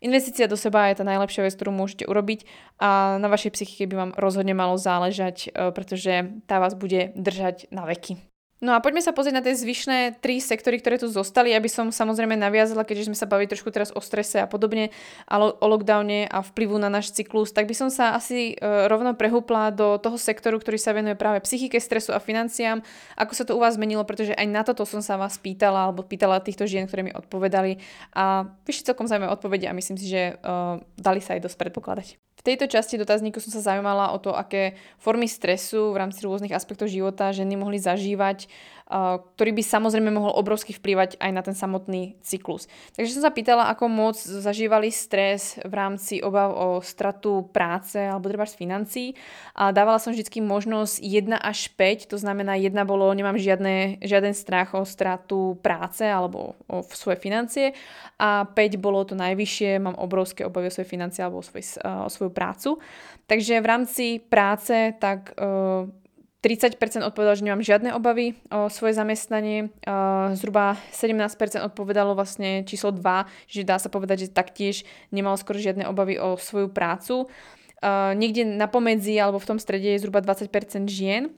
[0.00, 2.48] Investícia do seba je tá najlepšia vec, ktorú môžete urobiť
[2.80, 7.68] a na vašej psychike by vám rozhodne malo záležať, uh, pretože tá vás bude držať
[7.68, 8.29] na veky.
[8.60, 11.88] No a poďme sa pozrieť na tie zvyšné tri sektory, ktoré tu zostali, aby som
[11.88, 14.92] samozrejme naviazala, keďže sme sa bavili trošku teraz o strese a podobne,
[15.24, 19.16] a o lockdowne a vplyvu na náš cyklus, tak by som sa asi e, rovno
[19.16, 22.84] prehúpla do toho sektoru, ktorý sa venuje práve psychike, stresu a financiám.
[23.16, 26.04] Ako sa to u vás zmenilo, pretože aj na toto som sa vás pýtala, alebo
[26.04, 27.80] pýtala týchto žien, ktoré mi odpovedali.
[28.12, 32.29] A vyšli celkom zaujímavé odpovede a myslím si, že uh, dali sa aj dosť predpokladať.
[32.40, 36.56] V tejto časti dotazníku som sa zaujímala o to, aké formy stresu v rámci rôznych
[36.56, 38.48] aspektov života ženy mohli zažívať
[38.90, 42.66] ktorý by samozrejme mohol obrovsky vplývať aj na ten samotný cyklus.
[42.98, 48.26] Takže som sa pýtala, ako moc zažívali stres v rámci obav o stratu práce alebo
[48.26, 49.08] treba z financií
[49.54, 54.34] a dávala som vždy možnosť 1 až 5, to znamená 1 bolo, nemám žiadne, žiaden
[54.34, 57.78] strach o stratu práce alebo o svoje financie
[58.18, 62.10] a 5 bolo to najvyššie, mám obrovské obavy o svoje financie alebo o, svoj, o
[62.10, 62.82] svoju prácu.
[63.30, 65.30] Takže v rámci práce tak
[66.40, 69.68] 30% odpovedalo, že nemám žiadne obavy o svoje zamestnanie.
[70.40, 75.84] Zhruba 17% odpovedalo vlastne číslo 2, že dá sa povedať, že taktiež nemalo skoro žiadne
[75.84, 77.28] obavy o svoju prácu.
[77.84, 81.28] Niekde na pomedzi alebo v tom strede je zhruba 20% žien.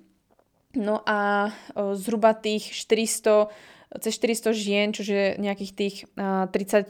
[0.79, 1.51] No a
[1.99, 3.51] zhruba tých 400
[4.01, 6.89] cez 400 žien, čiže nejakých tých 31 percent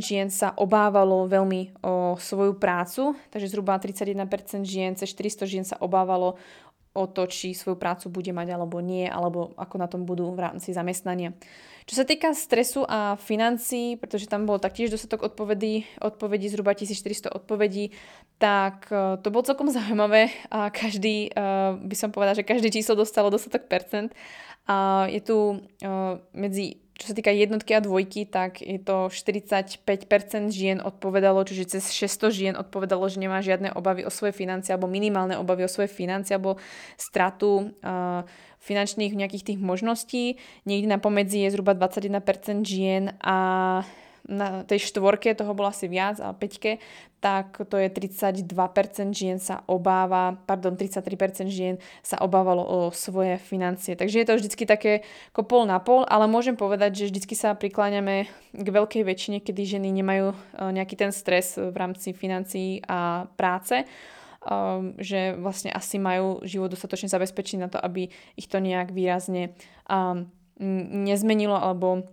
[0.00, 5.76] žien sa obávalo veľmi o svoju prácu, takže zhruba 31% žien, cez 400 žien sa
[5.76, 6.40] obávalo
[6.96, 10.40] o to, či svoju prácu bude mať alebo nie, alebo ako na tom budú v
[10.40, 11.36] rámci zamestnania.
[11.86, 17.30] Čo sa týka stresu a financií, pretože tam bolo taktiež dostatok odpovedí, odpovedí zhruba 1400
[17.30, 17.94] odpovedí,
[18.42, 22.98] tak uh, to bolo celkom zaujímavé a každý, uh, by som povedala, že každé číslo
[22.98, 24.16] dostalo dostatok percent.
[24.66, 29.84] A je tu uh, medzi čo sa týka jednotky a dvojky, tak je to 45%
[30.48, 34.88] žien odpovedalo, čiže cez 600 žien odpovedalo, že nemá žiadne obavy o svoje financie alebo
[34.88, 36.56] minimálne obavy o svoje financie alebo
[36.96, 38.24] stratu uh,
[38.64, 40.40] finančných nejakých tých možností.
[40.64, 43.36] Niekde na pomedzi je zhruba 21% žien a
[44.26, 46.82] na tej štvorke toho bolo asi viac, a peťke,
[47.22, 48.44] tak to je 32%
[49.10, 53.96] žien sa obáva, pardon, 33% žien sa obávalo o svoje financie.
[53.98, 54.92] Takže je to vždycky také
[55.34, 59.62] ako pol na pol, ale môžem povedať, že vždycky sa prikláňame k veľkej väčšine, kedy
[59.78, 60.36] ženy nemajú e,
[60.70, 63.86] nejaký ten stres v rámci financií a práce
[64.46, 68.08] um, že vlastne asi majú život dostatočne zabezpečiť na to, aby
[68.38, 69.54] ich to nejak výrazne
[70.58, 72.08] nezmenilo alebo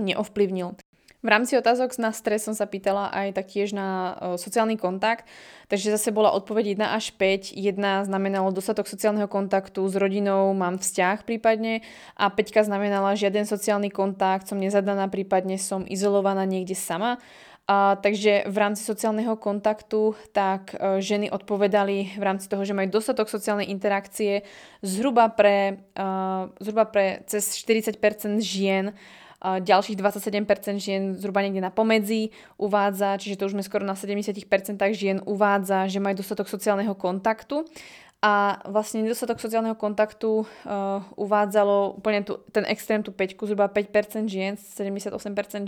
[0.00, 0.83] neovplyvnil.
[1.24, 5.24] V rámci otázok na stres som sa pýtala aj taktiež na uh, sociálny kontakt,
[5.72, 7.56] takže zase bola odpoveď 1 až 5.
[7.56, 11.80] 1 znamenalo dostatok sociálneho kontaktu s rodinou, mám vzťah prípadne
[12.20, 17.16] a 5 znamenala žiaden sociálny kontakt, som nezadaná, prípadne som izolovaná niekde sama.
[17.64, 22.92] A, takže v rámci sociálneho kontaktu tak e, ženy odpovedali v rámci toho, že majú
[22.92, 24.44] dostatok sociálnej interakcie
[24.84, 26.04] zhruba pre, e,
[26.60, 27.96] zhruba pre cez 40%
[28.44, 28.92] žien
[29.44, 34.40] ďalších 27% žien zhruba niekde na pomedzi uvádza, čiže to už sme skoro na 70%
[34.96, 37.68] žien uvádza, že majú dostatok sociálneho kontaktu.
[38.24, 44.32] A vlastne nedostatok sociálneho kontaktu uh, uvádzalo úplne tu, ten extrém, tú 5, zhruba 5%
[44.32, 45.12] žien, 78%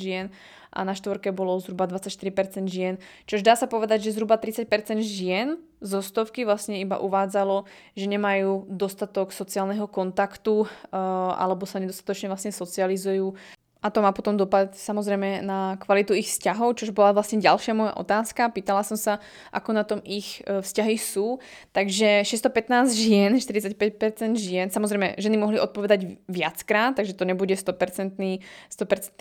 [0.00, 0.32] žien
[0.72, 2.96] a na štvorke bolo zhruba 24% žien.
[3.28, 4.72] Čož dá sa povedať, že zhruba 30%
[5.04, 10.68] žien zo stovky vlastne iba uvádzalo, že nemajú dostatok sociálneho kontaktu uh,
[11.36, 13.36] alebo sa nedostatočne vlastne socializujú
[13.86, 17.94] a to má potom dopad samozrejme na kvalitu ich vzťahov, čo bola vlastne ďalšia moja
[17.94, 18.50] otázka.
[18.50, 19.22] Pýtala som sa,
[19.54, 21.38] ako na tom ich e, vzťahy sú.
[21.70, 28.42] Takže 615 žien, 45% žien, samozrejme ženy mohli odpovedať viackrát, takže to nebude 100%, 100%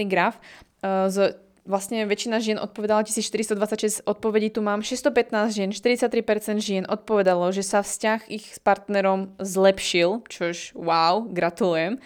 [0.10, 0.42] graf.
[0.82, 7.50] E, z vlastne väčšina žien odpovedala 1426 odpovedí, tu mám 615 žien, 43% žien odpovedalo,
[7.50, 11.98] že sa vzťah ich s partnerom zlepšil, čož wow, gratulujem.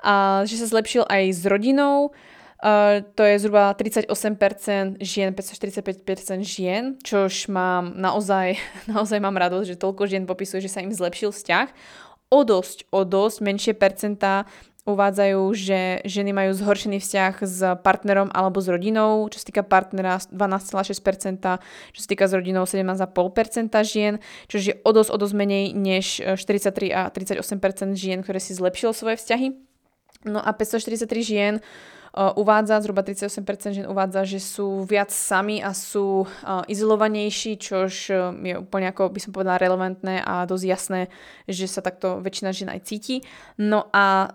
[0.00, 2.10] A že sa zlepšil aj s rodinou,
[2.62, 4.06] Uh, to je zhruba 38%
[5.02, 8.54] žien, 545% žien, čož mám naozaj,
[8.94, 11.74] naozaj mám radosť, že toľko žien popisuje, že sa im zlepšil vzťah.
[12.30, 14.46] O dosť, o dosť menšie percentá
[14.82, 20.18] uvádzajú, že ženy majú zhoršený vzťah s partnerom alebo s rodinou, čo sa týka partnera
[20.18, 21.62] 12,6%,
[21.94, 24.18] čo sa týka s rodinou 17,5% žien,
[24.50, 28.90] čo je o dosť, o dosť menej než 43 a 38% žien, ktoré si zlepšilo
[28.90, 29.54] svoje vzťahy.
[30.26, 31.54] No a 543 žien
[32.12, 36.28] uvádza, zhruba 38% žien uvádza, že sú viac sami a sú
[36.68, 38.12] izolovanejší, čož
[38.44, 41.00] je úplne ako by som povedala relevantné a dosť jasné,
[41.48, 43.24] že sa takto väčšina žien aj cíti.
[43.56, 44.28] No a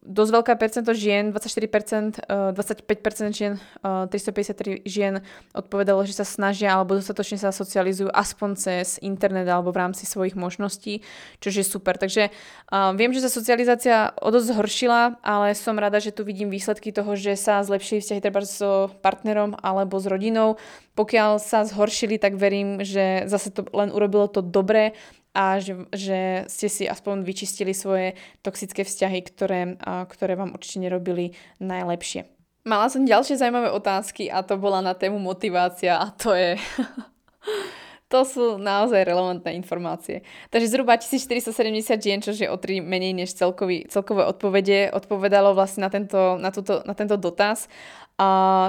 [0.00, 2.24] dosť veľká percento žien, 24%,
[2.56, 5.20] 25% žien, 353 žien
[5.52, 10.32] odpovedalo, že sa snažia alebo dostatočne sa socializujú aspoň cez internet alebo v rámci svojich
[10.40, 11.04] možností,
[11.44, 12.00] čo je super.
[12.00, 16.48] Takže uh, viem, že sa socializácia o dosť zhoršila, ale som rada, že tu vidím
[16.48, 20.56] výsledky toho, že sa zlepšili vzťahy treba so partnerom alebo s rodinou.
[20.96, 24.96] Pokiaľ sa zhoršili, tak verím, že zase to len urobilo to dobré
[25.34, 31.38] a že, že ste si aspoň vyčistili svoje toxické vzťahy, ktoré, ktoré vám určite nerobili
[31.62, 32.26] najlepšie.
[32.66, 36.60] Mala som ďalšie zaujímavé otázky a to bola na tému motivácia a to je...
[38.12, 40.26] to sú naozaj relevantné informácie.
[40.50, 45.86] Takže zhruba 1470 žien, čo je o 3 menej než celkový, celkové odpovede, odpovedalo vlastne
[45.86, 47.70] na tento, na, túto, na tento dotaz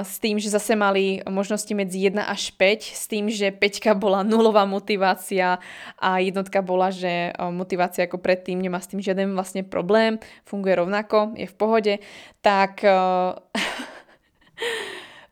[0.02, 4.24] s tým, že zase mali možnosti medzi 1 až 5, s tým, že 5 bola
[4.24, 5.60] nulová motivácia
[6.00, 10.16] a jednotka bola, že motivácia ako predtým nemá s tým žiaden vlastne problém,
[10.48, 11.94] funguje rovnako, je v pohode,
[12.40, 12.80] tak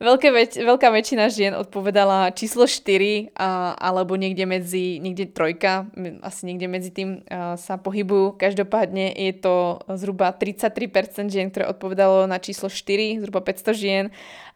[0.01, 5.85] Veľké väč- veľká väčšina žien odpovedala číslo 4 a, alebo niekde medzi, niekde trojka,
[6.25, 8.33] asi niekde medzi tým a, sa pohybujú.
[8.41, 14.05] Každopádne je to zhruba 33% žien, ktoré odpovedalo na číslo 4, zhruba 500 žien.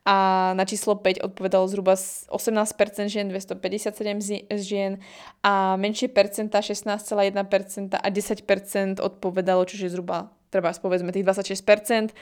[0.05, 4.97] A na číslo 5 odpovedalo zhruba 18% žien, 257 žien.
[5.45, 12.15] A menšie percenta, 16,1% a 10% odpovedalo, čiže zhruba treba povedzme tých 26%,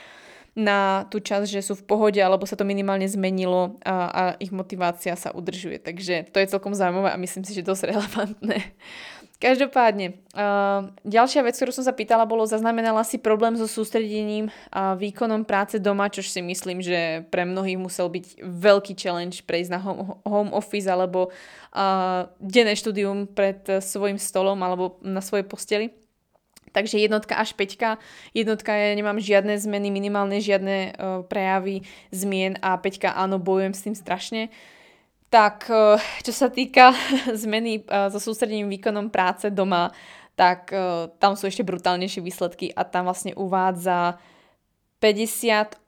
[0.54, 4.54] na tú časť, že sú v pohode alebo sa to minimálne zmenilo a, a ich
[4.54, 5.82] motivácia sa udržuje.
[5.82, 8.58] Takže to je celkom zaujímavé a myslím si, že dosť relevantné.
[9.44, 14.96] Každopádne, uh, ďalšia vec, ktorú som sa pýtala, bolo, zaznamenala si problém so sústredením a
[14.96, 19.84] výkonom práce doma, čo si myslím, že pre mnohých musel byť veľký challenge prejsť na
[19.84, 21.28] home, home office alebo
[21.76, 25.92] uh, denné štúdium pred svojim stolom alebo na svojej posteli.
[26.74, 28.02] Takže jednotka až peťka.
[28.34, 33.84] Jednotka ja nemám žiadne zmeny, minimálne žiadne uh, prejavy zmien a peťka áno, bojujem s
[33.86, 34.50] tým strašne.
[35.30, 36.94] Tak eh, čo sa týka
[37.46, 39.94] zmeny eh, so sústredením výkonom práce doma,
[40.34, 40.74] tak
[41.22, 44.18] tam sú ešte brutálnejšie výsledky a tam vlastne uvádza
[45.04, 45.84] 58%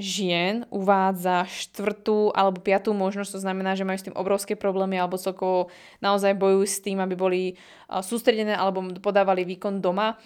[0.00, 5.20] žien uvádza štvrtú alebo piatú možnosť, to znamená, že majú s tým obrovské problémy alebo
[5.20, 5.68] celkovo
[6.00, 7.60] naozaj bojujú s tým, aby boli
[8.00, 10.16] sústredené alebo podávali výkon doma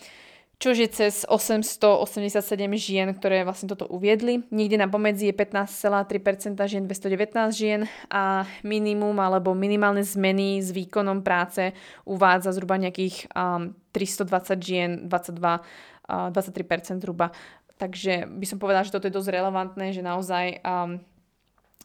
[0.58, 2.40] čož je cez 887
[2.78, 4.48] žien, ktoré vlastne toto uviedli.
[4.48, 11.20] Niekde na pomedzi je 15,3% žien, 219 žien a minimum alebo minimálne zmeny s výkonom
[11.20, 11.74] práce
[12.08, 15.60] uvádza zhruba nejakých um, 320 žien, 22, uh,
[16.08, 17.32] 23% zhruba.
[17.74, 21.02] Takže by som povedala, že toto je dosť relevantné, že naozaj um,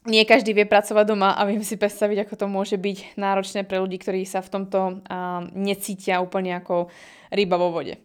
[0.06, 3.82] nie každý vie pracovať doma a viem si predstaviť, ako to môže byť náročné pre
[3.82, 4.96] ľudí, ktorí sa v tomto um,
[5.52, 6.88] necítia úplne ako
[7.34, 7.98] ryba vo vode.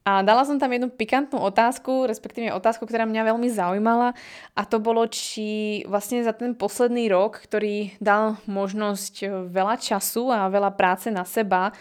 [0.00, 4.16] A dala som tam jednu pikantnú otázku, respektíve otázku, ktorá mňa veľmi zaujímala
[4.56, 10.32] a to bolo, či vlastne za ten posledný rok, ktorý dal možnosť e, veľa času
[10.32, 11.76] a veľa práce na seba,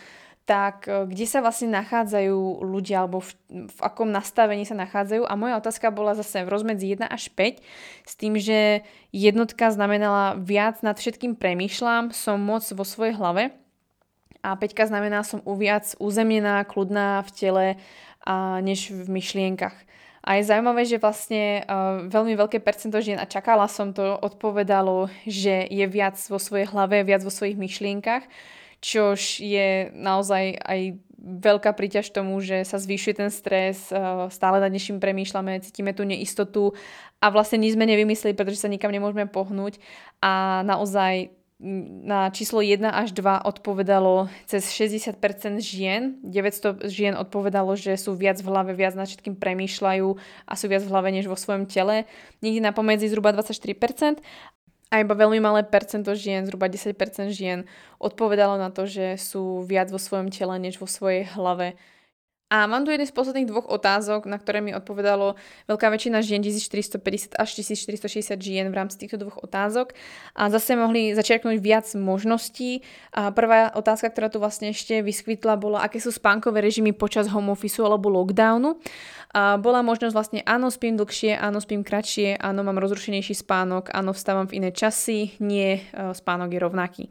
[0.49, 3.29] tak e, kde sa vlastne nachádzajú ľudia alebo v,
[3.69, 5.29] v akom nastavení sa nachádzajú.
[5.29, 7.62] A moja otázka bola zase v rozmedzi 1 až 5
[8.09, 8.81] s tým, že
[9.13, 13.53] jednotka znamenala viac nad všetkým premýšľam, som moc vo svojej hlave
[14.41, 17.67] a 5 znamená som uviac uzemnená, kľudná v tele
[18.25, 19.77] a, než v myšlienkach.
[20.19, 25.07] A je zaujímavé, že vlastne uh, veľmi veľké percento žien, a čakala som to, odpovedalo,
[25.23, 28.27] že je viac vo svojej hlave, viac vo svojich myšlienkach,
[28.80, 30.80] čož je naozaj aj
[31.20, 36.08] veľká príťaž tomu, že sa zvýšuje ten stres, uh, stále nad niečím premýšľame, cítime tú
[36.08, 36.72] neistotu
[37.20, 39.84] a vlastne nič sme nevymysleli, pretože sa nikam nemôžeme pohnúť
[40.24, 41.36] a naozaj
[42.08, 45.20] na číslo 1 až 2 odpovedalo cez 60%
[45.60, 46.15] žien.
[46.24, 50.08] 900 žien odpovedalo, že sú viac v hlave, viac nad všetkým premýšľajú
[50.48, 52.08] a sú viac v hlave než vo svojom tele.
[52.39, 54.24] Niekde na pomedzi zhruba 24%.
[54.89, 56.97] A iba veľmi malé percento žien, zhruba 10%
[57.30, 57.69] žien,
[58.02, 61.78] odpovedalo na to, že sú viac vo svojom tele než vo svojej hlave.
[62.49, 65.38] A mám tu jeden z posledných dvoch otázok, na ktoré mi odpovedalo
[65.69, 69.93] veľká väčšina žien, 1450 až 1460 žien v rámci týchto dvoch otázok.
[70.33, 72.81] A zase mohli začiarknúť viac možností.
[73.13, 77.53] A prvá otázka, ktorá tu vlastne ešte vyskytla, bola, aké sú spánkové režimy počas home
[77.53, 78.81] office alebo lockdownu.
[79.29, 84.09] A bola možnosť vlastne áno, spím dlhšie, áno, spím kratšie, áno, mám rozrušenejší spánok, áno,
[84.09, 87.03] vstávam v iné časy, nie, e, spánok je rovnaký.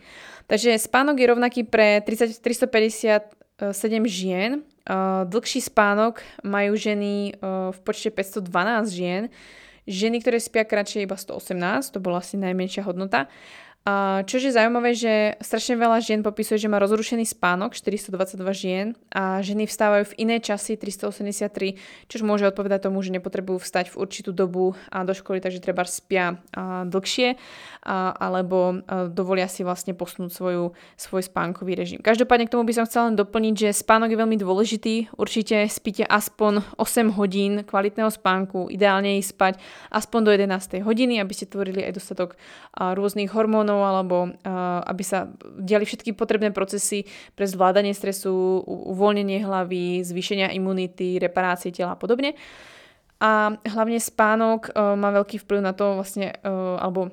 [0.50, 4.66] Takže spánok je rovnaký pre 30, 357 žien,
[5.28, 7.36] dlhší spánok majú ženy
[7.72, 9.22] v počte 512 žien,
[9.84, 13.28] ženy, ktoré spia kratšie iba 118, to bola asi najmenšia hodnota
[14.26, 19.40] čo je zaujímavé, že strašne veľa žien popisuje, že má rozrušený spánok, 422 žien a
[19.40, 21.78] ženy vstávajú v iné časy, 383,
[22.10, 25.88] čo môže odpovedať tomu, že nepotrebujú vstať v určitú dobu a do školy, takže treba
[25.88, 26.42] spia
[26.84, 27.40] dlhšie
[27.86, 32.04] a, alebo dovolia si vlastne posnúť svoju, svoj spánkový režim.
[32.04, 34.94] Každopádne k tomu by som chcela len doplniť, že spánok je veľmi dôležitý.
[35.16, 39.54] Určite spíte aspoň 8 hodín kvalitného spánku, ideálne ísť spať
[39.94, 40.84] aspoň do 11.
[40.84, 42.36] hodiny, aby ste tvorili aj dostatok
[42.76, 47.06] rôznych hormónov, hormónov alebo uh, aby sa diali všetky potrebné procesy
[47.38, 52.34] pre zvládanie stresu, uvoľnenie hlavy, zvýšenia imunity, reparácie tela a podobne.
[53.18, 57.10] A hlavne spánok uh, má veľký vplyv na to vlastne, uh, alebo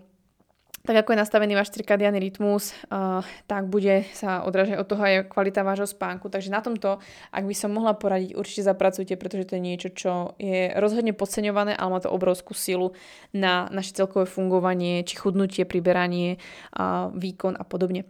[0.85, 5.27] tak ako je nastavený váš cirkadiálny rytmus, uh, tak bude sa odrážať od toho aj
[5.27, 6.29] kvalita vášho spánku.
[6.29, 7.01] Takže na tomto,
[7.33, 11.73] ak by som mohla poradiť, určite zapracujte, pretože to je niečo, čo je rozhodne podceňované,
[11.73, 12.93] ale má to obrovskú silu
[13.33, 16.37] na naše celkové fungovanie, či chudnutie, priberanie,
[16.77, 18.05] uh, výkon a podobne.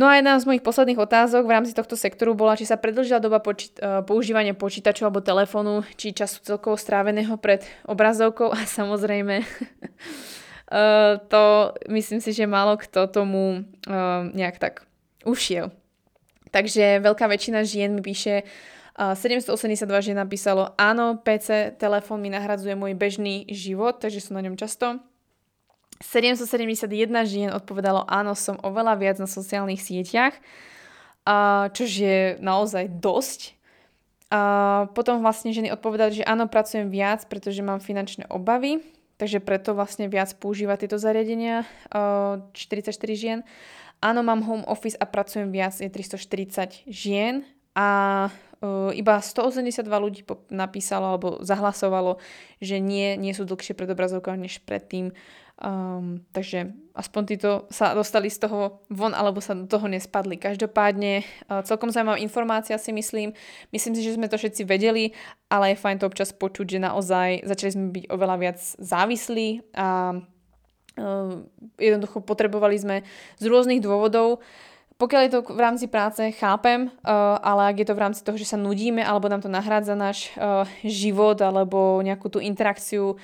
[0.00, 3.20] No a jedna z mojich posledných otázok v rámci tohto sektoru bola, či sa predlžila
[3.20, 3.68] doba poči-
[4.08, 9.44] používania počítačov alebo telefónu, či času celkovo stráveného pred obrazovkou a samozrejme
[11.26, 14.86] to myslím si, že málo kto tomu uh, nejak tak
[15.26, 15.74] ušiel.
[16.50, 18.48] Takže veľká väčšina žien mi píše, uh,
[19.00, 24.60] 782 žien napísalo, áno, PC, telefón mi nahradzuje môj bežný život, takže som na ňom
[24.60, 25.00] často.
[26.04, 26.84] 771
[27.24, 30.36] žien odpovedalo, áno, som oveľa viac na sociálnych sieťach,
[31.72, 33.56] čož je naozaj dosť.
[34.30, 34.40] A
[34.94, 38.84] potom vlastne ženy odpovedali, že áno, pracujem viac, pretože mám finančné obavy,
[39.20, 43.44] takže preto vlastne viac používa tieto zariadenia, 44 žien.
[44.00, 47.44] Áno, mám home office a pracujem viac, je 340 žien
[47.76, 47.88] a
[48.64, 52.16] uh, iba 182 ľudí napísalo alebo zahlasovalo,
[52.64, 55.12] že nie, nie sú dlhšie pred obrazovkou než predtým.
[55.60, 60.40] Um, takže aspoň títo sa dostali z toho von alebo sa do toho nespadli.
[60.40, 63.36] Každopádne uh, celkom zaujímavá informácia si myslím.
[63.68, 65.12] Myslím si, že sme to všetci vedeli,
[65.52, 70.16] ale je fajn to občas počuť, že naozaj začali sme byť oveľa viac závislí a
[70.16, 71.44] uh,
[71.76, 72.96] jednoducho potrebovali sme
[73.36, 74.40] z rôznych dôvodov
[75.00, 78.36] pokiaľ je to v rámci práce, chápem, uh, ale ak je to v rámci toho,
[78.36, 80.28] že sa nudíme alebo nám to nahrádza náš
[80.84, 83.16] život alebo nejakú tú interakciu,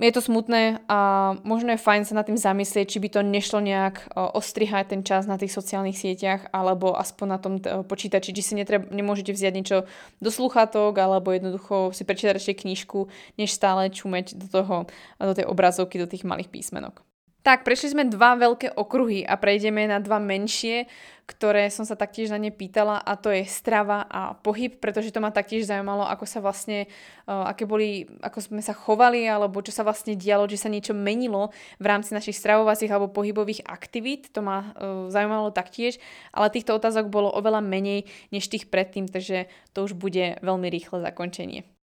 [0.00, 0.98] je to smutné a
[1.44, 5.28] možno je fajn sa nad tým zamyslieť, či by to nešlo nejak ostrihať ten čas
[5.28, 9.78] na tých sociálnych sieťach alebo aspoň na tom počítači, či si netreb, nemôžete vziať niečo
[10.24, 14.76] do sluchatok alebo jednoducho si prečítať ešte knižku, než stále čumeť do, toho,
[15.20, 17.09] do tej obrazovky, do tých malých písmenok.
[17.40, 20.84] Tak, prešli sme dva veľké okruhy a prejdeme na dva menšie,
[21.24, 25.24] ktoré som sa taktiež na ne pýtala a to je strava a pohyb, pretože to
[25.24, 26.84] ma taktiež zaujímalo, ako sa vlastne,
[27.24, 30.92] uh, aké boli, ako sme sa chovali alebo čo sa vlastne dialo, že sa niečo
[30.92, 31.48] menilo
[31.80, 34.28] v rámci našich stravovacích alebo pohybových aktivít.
[34.36, 35.96] To ma uh, zaujímalo taktiež,
[36.36, 38.04] ale týchto otázok bolo oveľa menej
[38.36, 41.79] než tých predtým, takže to už bude veľmi rýchle zakončenie.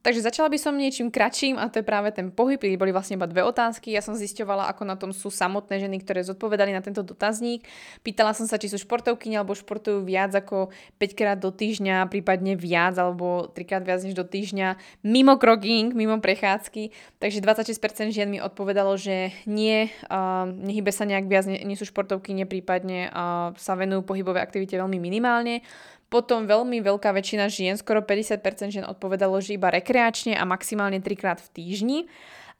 [0.00, 3.28] Takže začala by som niečím kratším a to je práve ten pohyb, boli vlastne iba
[3.28, 3.92] dve otázky.
[3.92, 7.68] Ja som zisťovala, ako na tom sú samotné ženy, ktoré zodpovedali na tento dotazník.
[8.00, 12.56] Pýtala som sa, či sú športovkyne alebo športujú viac ako 5 krát do týždňa, prípadne
[12.56, 16.96] viac alebo 3 krát viac než do týždňa mimo kroging, mimo prechádzky.
[17.20, 21.84] Takže 26% žien mi odpovedalo, že nie, uh, nehybe sa nejak viac, nie, nie sú
[21.84, 25.60] športovkyne, prípadne uh, sa venujú pohybové aktivite veľmi minimálne.
[26.10, 31.14] Potom veľmi veľká väčšina žien, skoro 50% žien odpovedalo, že iba rekreačne a maximálne 3
[31.14, 31.98] krát v týždni.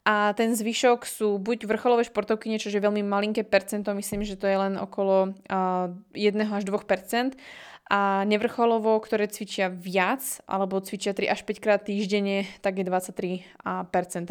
[0.01, 4.49] A ten zvyšok sú buď vrcholové športovky, niečo, že veľmi malinké percento, myslím, že to
[4.49, 7.37] je len okolo uh, 1 až 2%
[7.91, 13.43] a nevrcholovo, ktoré cvičia viac alebo cvičia 3 až 5 krát týždenne, tak je 23%.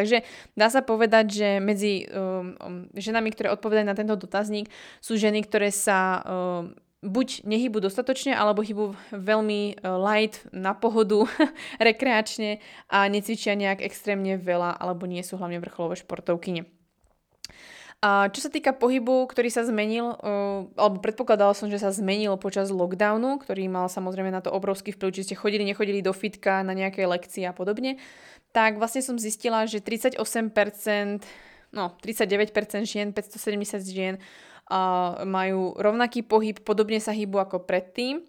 [0.00, 0.24] Takže
[0.56, 4.72] dá sa povedať, že medzi um, um, ženami, ktoré odpovedajú na tento dotazník,
[5.04, 11.24] sú ženy, ktoré sa um, buď nehybu dostatočne, alebo hybu veľmi e, light, na pohodu,
[11.80, 12.60] rekreačne
[12.92, 16.68] a necvičia nejak extrémne veľa, alebo nie sú hlavne vrcholové športovkyne.
[18.00, 22.32] A čo sa týka pohybu, ktorý sa zmenil, uh, alebo predpokladala som, že sa zmenil
[22.40, 26.64] počas lockdownu, ktorý mal samozrejme na to obrovský vplyv, či ste chodili, nechodili do fitka,
[26.64, 28.00] na nejaké lekcie a podobne,
[28.56, 30.16] tak vlastne som zistila, že 38%,
[31.76, 34.16] no 39% žien, 570 žien
[34.70, 38.22] uh, majú rovnaký pohyb, podobne sa hýbu ako predtým.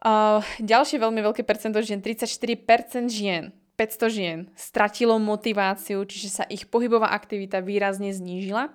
[0.00, 6.64] Uh, ďalšie veľmi veľké percento žien, 34% žien, 500 žien, stratilo motiváciu, čiže sa ich
[6.68, 8.72] pohybová aktivita výrazne znížila.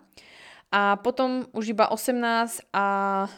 [0.71, 2.85] A potom už iba 18 a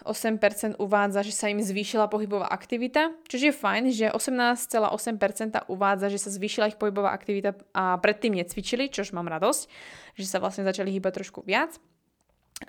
[0.06, 6.22] 8% uvádza, že sa im zvýšila pohybová aktivita, čo je fajn, že 18,8% uvádza, že
[6.22, 9.66] sa zvýšila ich pohybová aktivita a predtým necvičili, čož mám radosť,
[10.14, 11.74] že sa vlastne začali hýbať trošku viac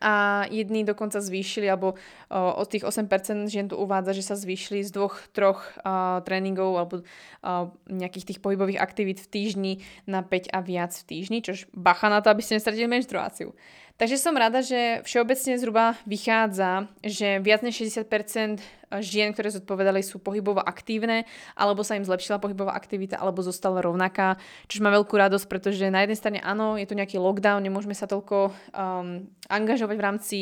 [0.01, 4.83] a jedni dokonca zvýšili, alebo uh, od tých 8% žien tu uvádza, že sa zvýšili
[4.83, 9.73] z dvoch, troch uh, tréningov alebo uh, nejakých tých pohybových aktivít v týždni
[10.09, 13.55] na 5 a viac v týždni, čož bacha na to, aby ste nestratili menštruáciu.
[13.95, 18.59] Takže som rada, že všeobecne zhruba vychádza, že viac než 60%
[18.99, 24.35] žien, ktoré zodpovedali, sú pohybovo aktívne, alebo sa im zlepšila pohybová aktivita, alebo zostala rovnaká,
[24.67, 28.11] čo má veľkú radosť, pretože na jednej strane áno, je tu nejaký lockdown, nemôžeme sa
[28.11, 30.39] toľko um, angažovať v rámci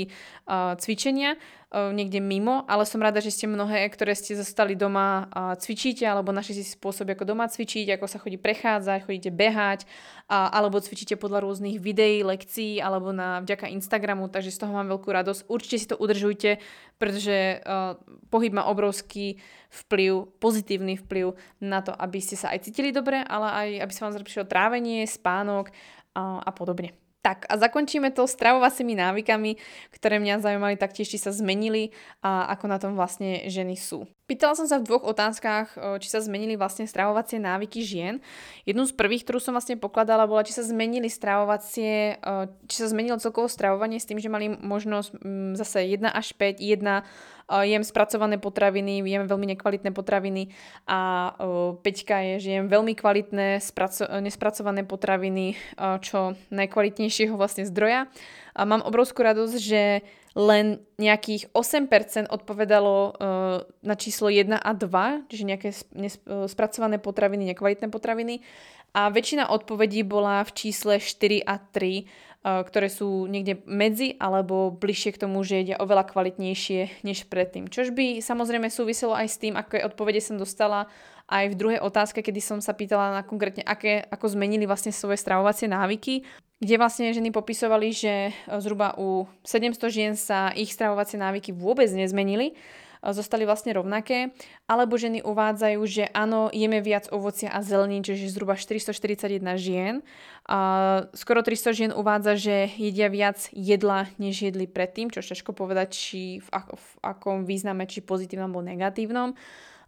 [0.48, 1.36] uh, cvičenia,
[1.72, 6.60] niekde mimo, ale som rada, že ste mnohé, ktoré ste zostali doma cvičíte, alebo našli
[6.60, 9.88] si spôsob, ako doma cvičiť, ako sa chodí prechádzať, chodíte behať,
[10.28, 15.08] alebo cvičíte podľa rôznych videí, lekcií, alebo na, vďaka Instagramu, takže z toho mám veľkú
[15.08, 15.48] radosť.
[15.48, 16.60] Určite si to udržujte,
[17.00, 17.96] pretože uh,
[18.28, 19.40] pohyb má obrovský
[19.72, 21.32] vplyv, pozitívny vplyv
[21.64, 25.08] na to, aby ste sa aj cítili dobre, ale aj aby sa vám zlepšilo trávenie,
[25.08, 25.72] spánok
[26.12, 27.01] a, a podobne.
[27.22, 29.54] Tak a zakončíme to stravovacími návykami,
[29.94, 34.10] ktoré mňa zaujímali taktiež, či sa zmenili a ako na tom vlastne ženy sú.
[34.26, 38.18] Pýtala som sa v dvoch otázkach, či sa zmenili vlastne stravovacie návyky žien.
[38.66, 42.18] Jednu z prvých, ktorú som vlastne pokladala, bola, či sa zmenili stravovacie,
[42.66, 45.14] či sa zmenilo celkovo stravovanie s tým, že mali možnosť
[45.54, 47.06] zase 1 až 5, 1
[47.60, 50.48] jem spracované potraviny, jem veľmi nekvalitné potraviny
[50.88, 51.32] a
[51.84, 55.60] peťka je, že jem veľmi kvalitné spraco- nespracované potraviny,
[56.00, 58.08] čo najkvalitnejšieho vlastne zdroja.
[58.56, 60.00] A mám obrovskú radosť, že
[60.32, 63.20] len nejakých 8% odpovedalo
[63.84, 65.68] na číslo 1 a 2, čiže nejaké
[66.48, 68.40] spracované potraviny, nekvalitné potraviny.
[68.92, 75.14] A väčšina odpovedí bola v čísle 4 a 3, ktoré sú niekde medzi alebo bližšie
[75.14, 77.70] k tomu, že jedia oveľa kvalitnejšie než predtým.
[77.70, 80.90] Čož by samozrejme súviselo aj s tým, aké odpovede som dostala
[81.30, 85.22] aj v druhej otázke, kedy som sa pýtala na konkrétne, aké, ako zmenili vlastne svoje
[85.22, 86.26] stravovacie návyky,
[86.58, 92.58] kde vlastne ženy popisovali, že zhruba u 700 žien sa ich stravovacie návyky vôbec nezmenili,
[93.10, 94.30] zostali vlastne rovnaké,
[94.70, 99.94] alebo ženy uvádzajú, že áno, jeme viac ovocia a zelení, čiže zhruba 441 žien.
[100.46, 100.58] A
[101.10, 106.20] skoro 300 žien uvádza, že jedia viac jedla, než jedli predtým, čo ťažko povedať, či
[106.38, 109.34] v, v akom význame, či pozitívnom alebo negatívnom.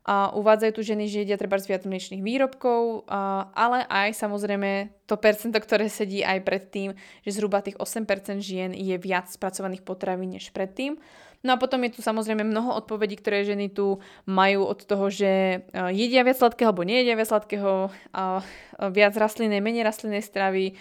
[0.04, 5.16] A uvádzajú tu ženy, že jedia treba viac mliečných výrobkov, a, ale aj samozrejme to
[5.16, 6.92] percento, ktoré sedí aj predtým,
[7.24, 8.04] že zhruba tých 8%
[8.44, 11.00] žien je viac spracovaných potravín než predtým.
[11.44, 15.60] No a potom je tu samozrejme mnoho odpovedí, ktoré ženy tu majú od toho, že
[15.60, 18.40] e, jedia viac sladkého alebo nejedia viac sladkého, a
[18.88, 20.72] viac rastlinnej, menej rastlinnej stravy.
[20.72, 20.74] E,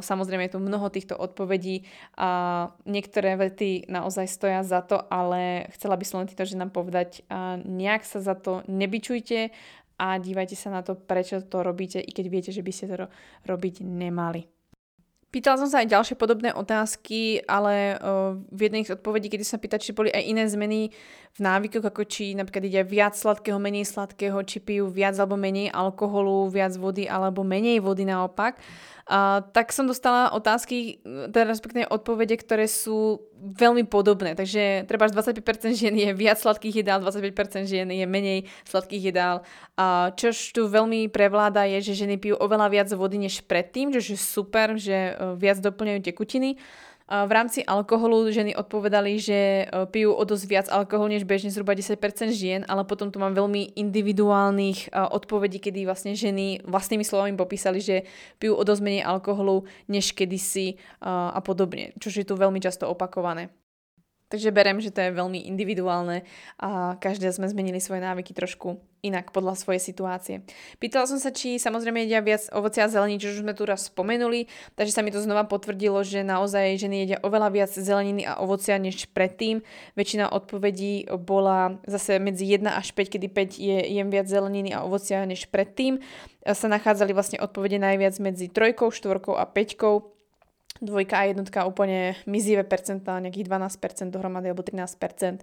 [0.00, 1.84] samozrejme je tu mnoho týchto odpovedí
[2.16, 2.28] a
[2.88, 7.20] niektoré vety naozaj stoja za to, ale chcela by som len týmto ženám povedať,
[7.68, 9.52] nejak sa za to nebyčujte
[10.00, 13.08] a dívajte sa na to, prečo to robíte, i keď viete, že by ste to
[13.44, 14.55] robiť nemali.
[15.36, 18.00] Pýtala som sa aj ďalšie podobné otázky, ale
[18.48, 20.88] v jednej z odpovedí, keď sa pýta, či boli aj iné zmeny
[21.36, 25.68] v návykoch, ako či napríklad ide viac sladkého, menej sladkého, či pijú viac alebo menej
[25.76, 28.56] alkoholu, viac vody alebo menej vody naopak.
[29.52, 30.98] Tak som dostala otázky,
[31.30, 34.34] teda respektíve odpovede, ktoré sú veľmi podobné.
[34.34, 39.46] Takže treba 25% žien je viac sladkých jedál, 25% žien je menej sladkých jedál.
[40.18, 44.18] Čož tu veľmi prevláda je, že ženy pijú oveľa viac vody než predtým, čo je
[44.18, 46.58] super, že uh, viac doplňajú tekutiny.
[47.06, 51.70] V rámci alkoholu ženy odpovedali, že e, pijú o dosť viac alkoholu než bežne zhruba
[51.70, 52.02] 10%
[52.34, 57.78] žien, ale potom tu mám veľmi individuálnych e, odpovedí, kedy vlastne ženy vlastnými slovami popísali,
[57.78, 58.10] že
[58.42, 60.76] pijú o dosť menej alkoholu než kedysi e,
[61.06, 63.54] a podobne, čo je tu veľmi často opakované.
[64.26, 66.26] Takže berem, že to je veľmi individuálne
[66.58, 70.42] a každé sme zmenili svoje návyky trošku inak podľa svojej situácie.
[70.82, 73.86] Pýtala som sa, či samozrejme jedia viac ovocia a zelení, čo už sme tu raz
[73.86, 78.42] spomenuli, takže sa mi to znova potvrdilo, že naozaj ženy jedia oveľa viac zeleniny a
[78.42, 79.62] ovocia než predtým.
[79.94, 84.82] Väčšina odpovedí bola zase medzi 1 až 5, kedy 5 je, jem viac zeleniny a
[84.82, 86.02] ovocia než predtým.
[86.42, 90.15] Sa nachádzali vlastne odpovede najviac medzi trojkou, štvorkou a peťkou
[90.80, 95.42] dvojka a jednotka úplne mizivé percentá, nejakých 12% dohromady alebo 13%.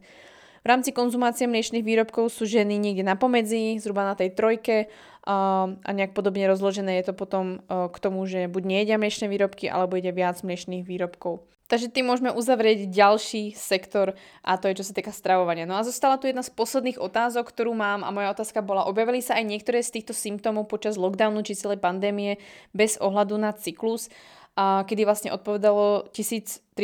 [0.63, 4.87] V rámci konzumácie mliečných výrobkov sú ženy niekde na pomedzi, zhruba na tej trojke
[5.27, 9.99] a, nejak podobne rozložené je to potom k tomu, že buď nejedia mliečne výrobky, alebo
[9.99, 11.43] ide viac mliečných výrobkov.
[11.67, 14.13] Takže tým môžeme uzavrieť ďalší sektor
[14.43, 15.63] a to je čo sa týka stravovania.
[15.63, 19.23] No a zostala tu jedna z posledných otázok, ktorú mám a moja otázka bola, objavili
[19.23, 22.37] sa aj niektoré z týchto symptómov počas lockdownu či celej pandémie
[22.75, 24.11] bez ohľadu na cyklus
[24.53, 26.77] a kedy vlastne odpovedalo 1369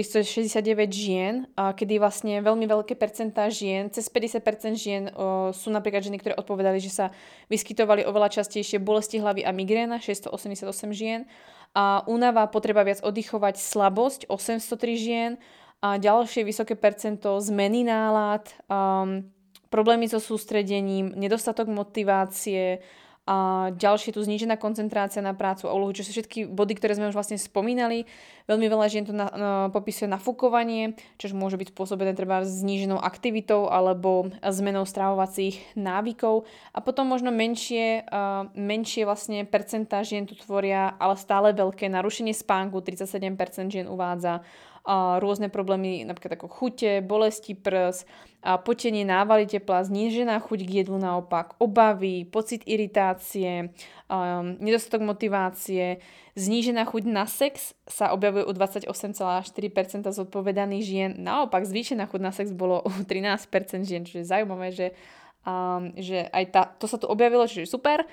[0.90, 6.18] žien, a kedy vlastne veľmi veľké percentá žien, cez 50% žien o, sú napríklad ženy,
[6.18, 7.06] ktoré odpovedali, že sa
[7.54, 10.66] vyskytovali oveľa častejšie bolesti hlavy a migréna, 688
[10.98, 11.30] žien,
[11.78, 15.32] a únava, potreba viac oddychovať, slabosť, 803 žien,
[15.80, 19.30] a ďalšie vysoké percento zmeny nálad, um,
[19.70, 22.82] problémy so sústredením, nedostatok motivácie,
[23.30, 27.14] a ďalšie tu znížená koncentrácia na prácu a úlohu, čo sú všetky body, ktoré sme
[27.14, 28.10] už vlastne spomínali.
[28.50, 33.70] Veľmi veľa žien to na, na, popisuje nafúkovanie, čo môže byť spôsobené treba zníženou aktivitou
[33.70, 36.50] alebo zmenou stravovacích návykov.
[36.74, 42.34] A potom možno menšie, uh, menšie vlastne percentá žien tu tvoria, ale stále veľké narušenie
[42.34, 44.42] spánku, 37% žien uvádza,
[44.86, 48.08] a rôzne problémy, napríklad ako chute, bolesti prs,
[48.40, 53.76] a potenie návaly tepla, znížená chuť k jedlu naopak, obavy, pocit iritácie,
[54.08, 56.00] um, nedostatok motivácie,
[56.40, 62.56] znížená chuť na sex sa objavuje u 28,4% zodpovedaných žien, naopak zvýšená chuť na sex
[62.56, 64.88] bolo u 13% žien, čo je zaujímavé, že
[65.44, 68.04] um, že aj tá, to sa tu objavilo, čiže super,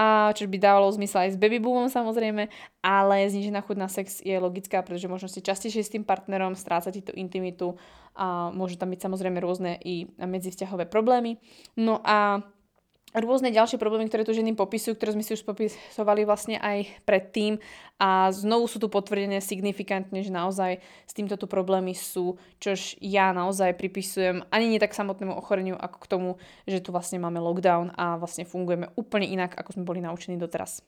[0.00, 2.48] a čo by dávalo zmysel aj s baby boomom samozrejme,
[2.80, 7.04] ale znižená chuť na sex je logická, pretože možno ste častejšie s tým partnerom, strácate
[7.04, 7.76] tú intimitu
[8.16, 11.36] a môžu tam byť samozrejme rôzne i medzivzťahové problémy.
[11.76, 12.40] No a
[13.14, 17.58] rôzne ďalšie problémy, ktoré tu ženy popisujú, ktoré sme si už popisovali vlastne aj predtým
[17.98, 23.34] a znovu sú tu potvrdené signifikantne, že naozaj s týmto tu problémy sú, čož ja
[23.34, 26.28] naozaj pripisujem ani nie tak samotnému ochoreniu, ako k tomu,
[26.70, 30.84] že tu vlastne máme lockdown a vlastne fungujeme úplne inak, ako sme boli naučení doteraz.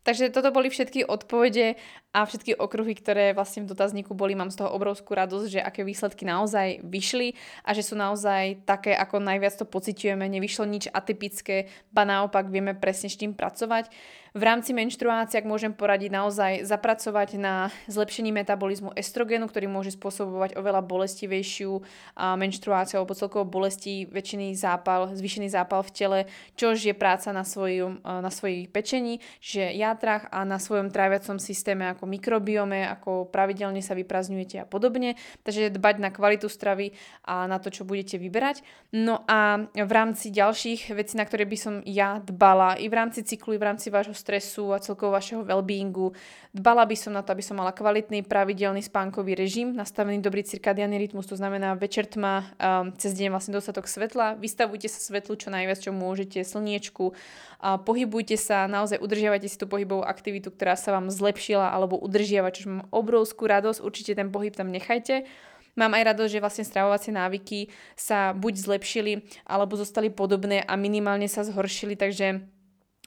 [0.00, 1.76] Takže toto boli všetky odpovede
[2.16, 4.32] a všetky okruhy, ktoré vlastne v dotazníku boli.
[4.32, 7.36] Mám z toho obrovskú radosť, že aké výsledky naozaj vyšli
[7.68, 10.24] a že sú naozaj také, ako najviac to pociťujeme.
[10.24, 13.92] Nevyšlo nič atypické, ba naopak vieme presne s tým pracovať.
[14.30, 20.54] V rámci menštruácie, ak môžem poradiť, naozaj zapracovať na zlepšení metabolizmu estrogenu, ktorý môže spôsobovať
[20.54, 21.82] oveľa bolestivejšiu
[22.14, 26.20] menštruáciu alebo celkovo bolesti, väčšiný zápal, zvýšený zápal v tele,
[26.54, 31.90] čož je práca na, svojom, na svojich pečení, že játrach a na svojom tráviacom systéme
[31.90, 35.18] ako mikrobiome, ako pravidelne sa vyprazňujete a podobne.
[35.42, 36.94] Takže dbať na kvalitu stravy
[37.26, 38.62] a na to, čo budete vyberať.
[38.94, 43.26] No a v rámci ďalších vecí, na ktoré by som ja dbala, i v rámci
[43.26, 46.12] cyklu, i v rámci vášho stresu a celkovo vašeho wellbeingu.
[46.52, 51.00] Dbala by som na to, aby som mala kvalitný, pravidelný spánkový režim, nastavený dobrý cirkadiánny
[51.00, 55.48] rytmus, to znamená večer tma, um, cez deň vlastne dostatok svetla, vystavujte sa svetlu čo
[55.48, 57.16] najviac, čo môžete, slniečku,
[57.60, 62.52] a pohybujte sa, naozaj udržiavajte si tú pohybovú aktivitu, ktorá sa vám zlepšila alebo udržiava,
[62.52, 65.28] čo mám obrovskú radosť, určite ten pohyb tam nechajte.
[65.78, 69.12] Mám aj radosť, že vlastne stravovacie návyky sa buď zlepšili,
[69.46, 72.42] alebo zostali podobné a minimálne sa zhoršili, takže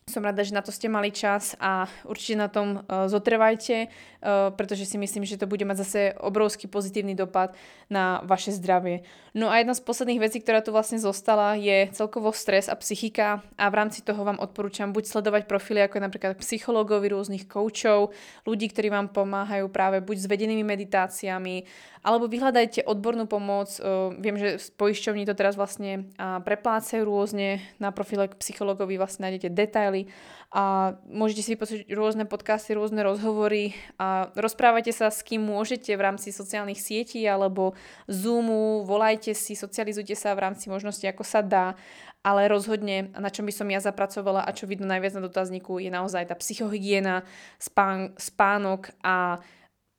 [0.03, 4.51] som rada, že na to ste mali čas a určite na tom uh, zotrvajte, uh,
[4.51, 7.55] pretože si myslím, že to bude mať zase obrovský pozitívny dopad
[7.87, 9.07] na vaše zdravie.
[9.31, 13.41] No a jedna z posledných vecí, ktorá tu vlastne zostala, je celkovo stres a psychika
[13.55, 18.11] a v rámci toho vám odporúčam buď sledovať profily ako je napríklad psychológov, rôznych koučov,
[18.43, 21.63] ľudí, ktorí vám pomáhajú práve buď s vedenými meditáciami,
[22.03, 23.79] alebo vyhľadajte odbornú pomoc.
[23.79, 29.49] Uh, viem, že poisťovní to teraz vlastne uh, preplácajú rôzne na profile psychológovi vlastne nájdete
[29.55, 30.11] detaily
[30.53, 36.05] a môžete si vypočuť rôzne podcasty, rôzne rozhovory a rozprávajte sa s kým môžete v
[36.05, 37.73] rámci sociálnych sietí alebo
[38.05, 41.73] Zoomu, volajte si, socializujte sa v rámci možnosti, ako sa dá,
[42.21, 45.89] ale rozhodne, na čom by som ja zapracovala a čo vidno najviac na dotazníku, je
[45.89, 47.25] naozaj tá psychohygiena,
[47.57, 49.41] spán, spánok a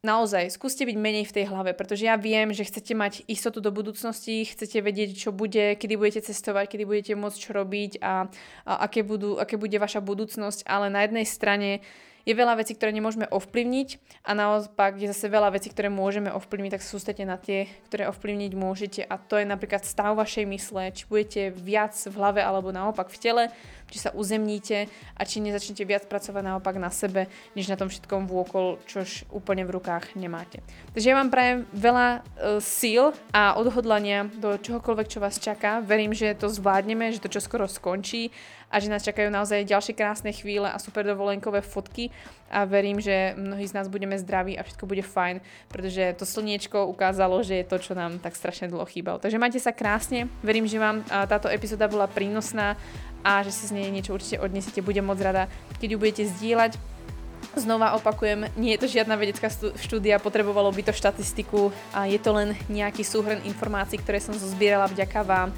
[0.04, 3.72] naozaj skúste byť menej v tej hlave, pretože ja viem, že chcete mať istotu do
[3.72, 8.28] budúcnosti, chcete vedieť, čo bude, kedy budete cestovať, kedy budete môcť čo robiť a,
[8.68, 11.80] a aké, budú, aké bude vaša budúcnosť, ale na jednej strane
[12.24, 13.88] je veľa vecí, ktoré nemôžeme ovplyvniť
[14.24, 18.52] a naopak je zase veľa vecí, ktoré môžeme ovplyvniť, tak sústete na tie, ktoré ovplyvniť
[18.56, 23.12] môžete a to je napríklad stav vašej mysle, či budete viac v hlave alebo naopak
[23.12, 23.44] v tele,
[23.92, 28.26] či sa uzemníte a či nezačnete viac pracovať naopak na sebe, než na tom všetkom
[28.26, 30.64] vôkol, čož úplne v rukách nemáte.
[30.96, 32.22] Takže ja vám prajem veľa uh,
[32.58, 35.84] síl a odhodlania do čohokoľvek, čo vás čaká.
[35.84, 38.32] Verím, že to zvládneme, že to čoskoro skončí
[38.74, 42.10] a že nás čakajú naozaj ďalšie krásne chvíle a super dovolenkové fotky
[42.50, 45.38] a verím, že mnohí z nás budeme zdraví a všetko bude fajn,
[45.70, 49.22] pretože to slniečko ukázalo, že je to, čo nám tak strašne dlho chýbalo.
[49.22, 52.74] Takže majte sa krásne, verím, že vám táto epizóda bola prínosná
[53.22, 54.82] a že si z nej niečo určite odnesete.
[54.82, 55.46] Budem moc rada,
[55.78, 56.74] keď ju budete zdieľať.
[57.54, 59.46] Znova opakujem, nie je to žiadna vedecká
[59.78, 64.90] štúdia, potrebovalo by to štatistiku a je to len nejaký súhrn informácií, ktoré som zozbierala
[64.90, 65.54] vďaka vám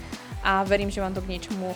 [0.47, 1.75] a verím, že vám to k niečomu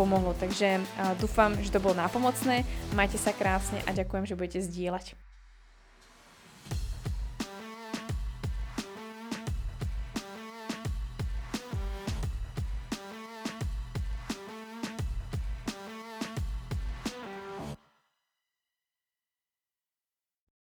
[0.00, 0.32] pomohlo.
[0.40, 0.80] Takže
[1.20, 2.64] dúfam, že to bolo nápomocné.
[2.96, 5.27] Majte sa krásne a ďakujem, že budete zdieľať.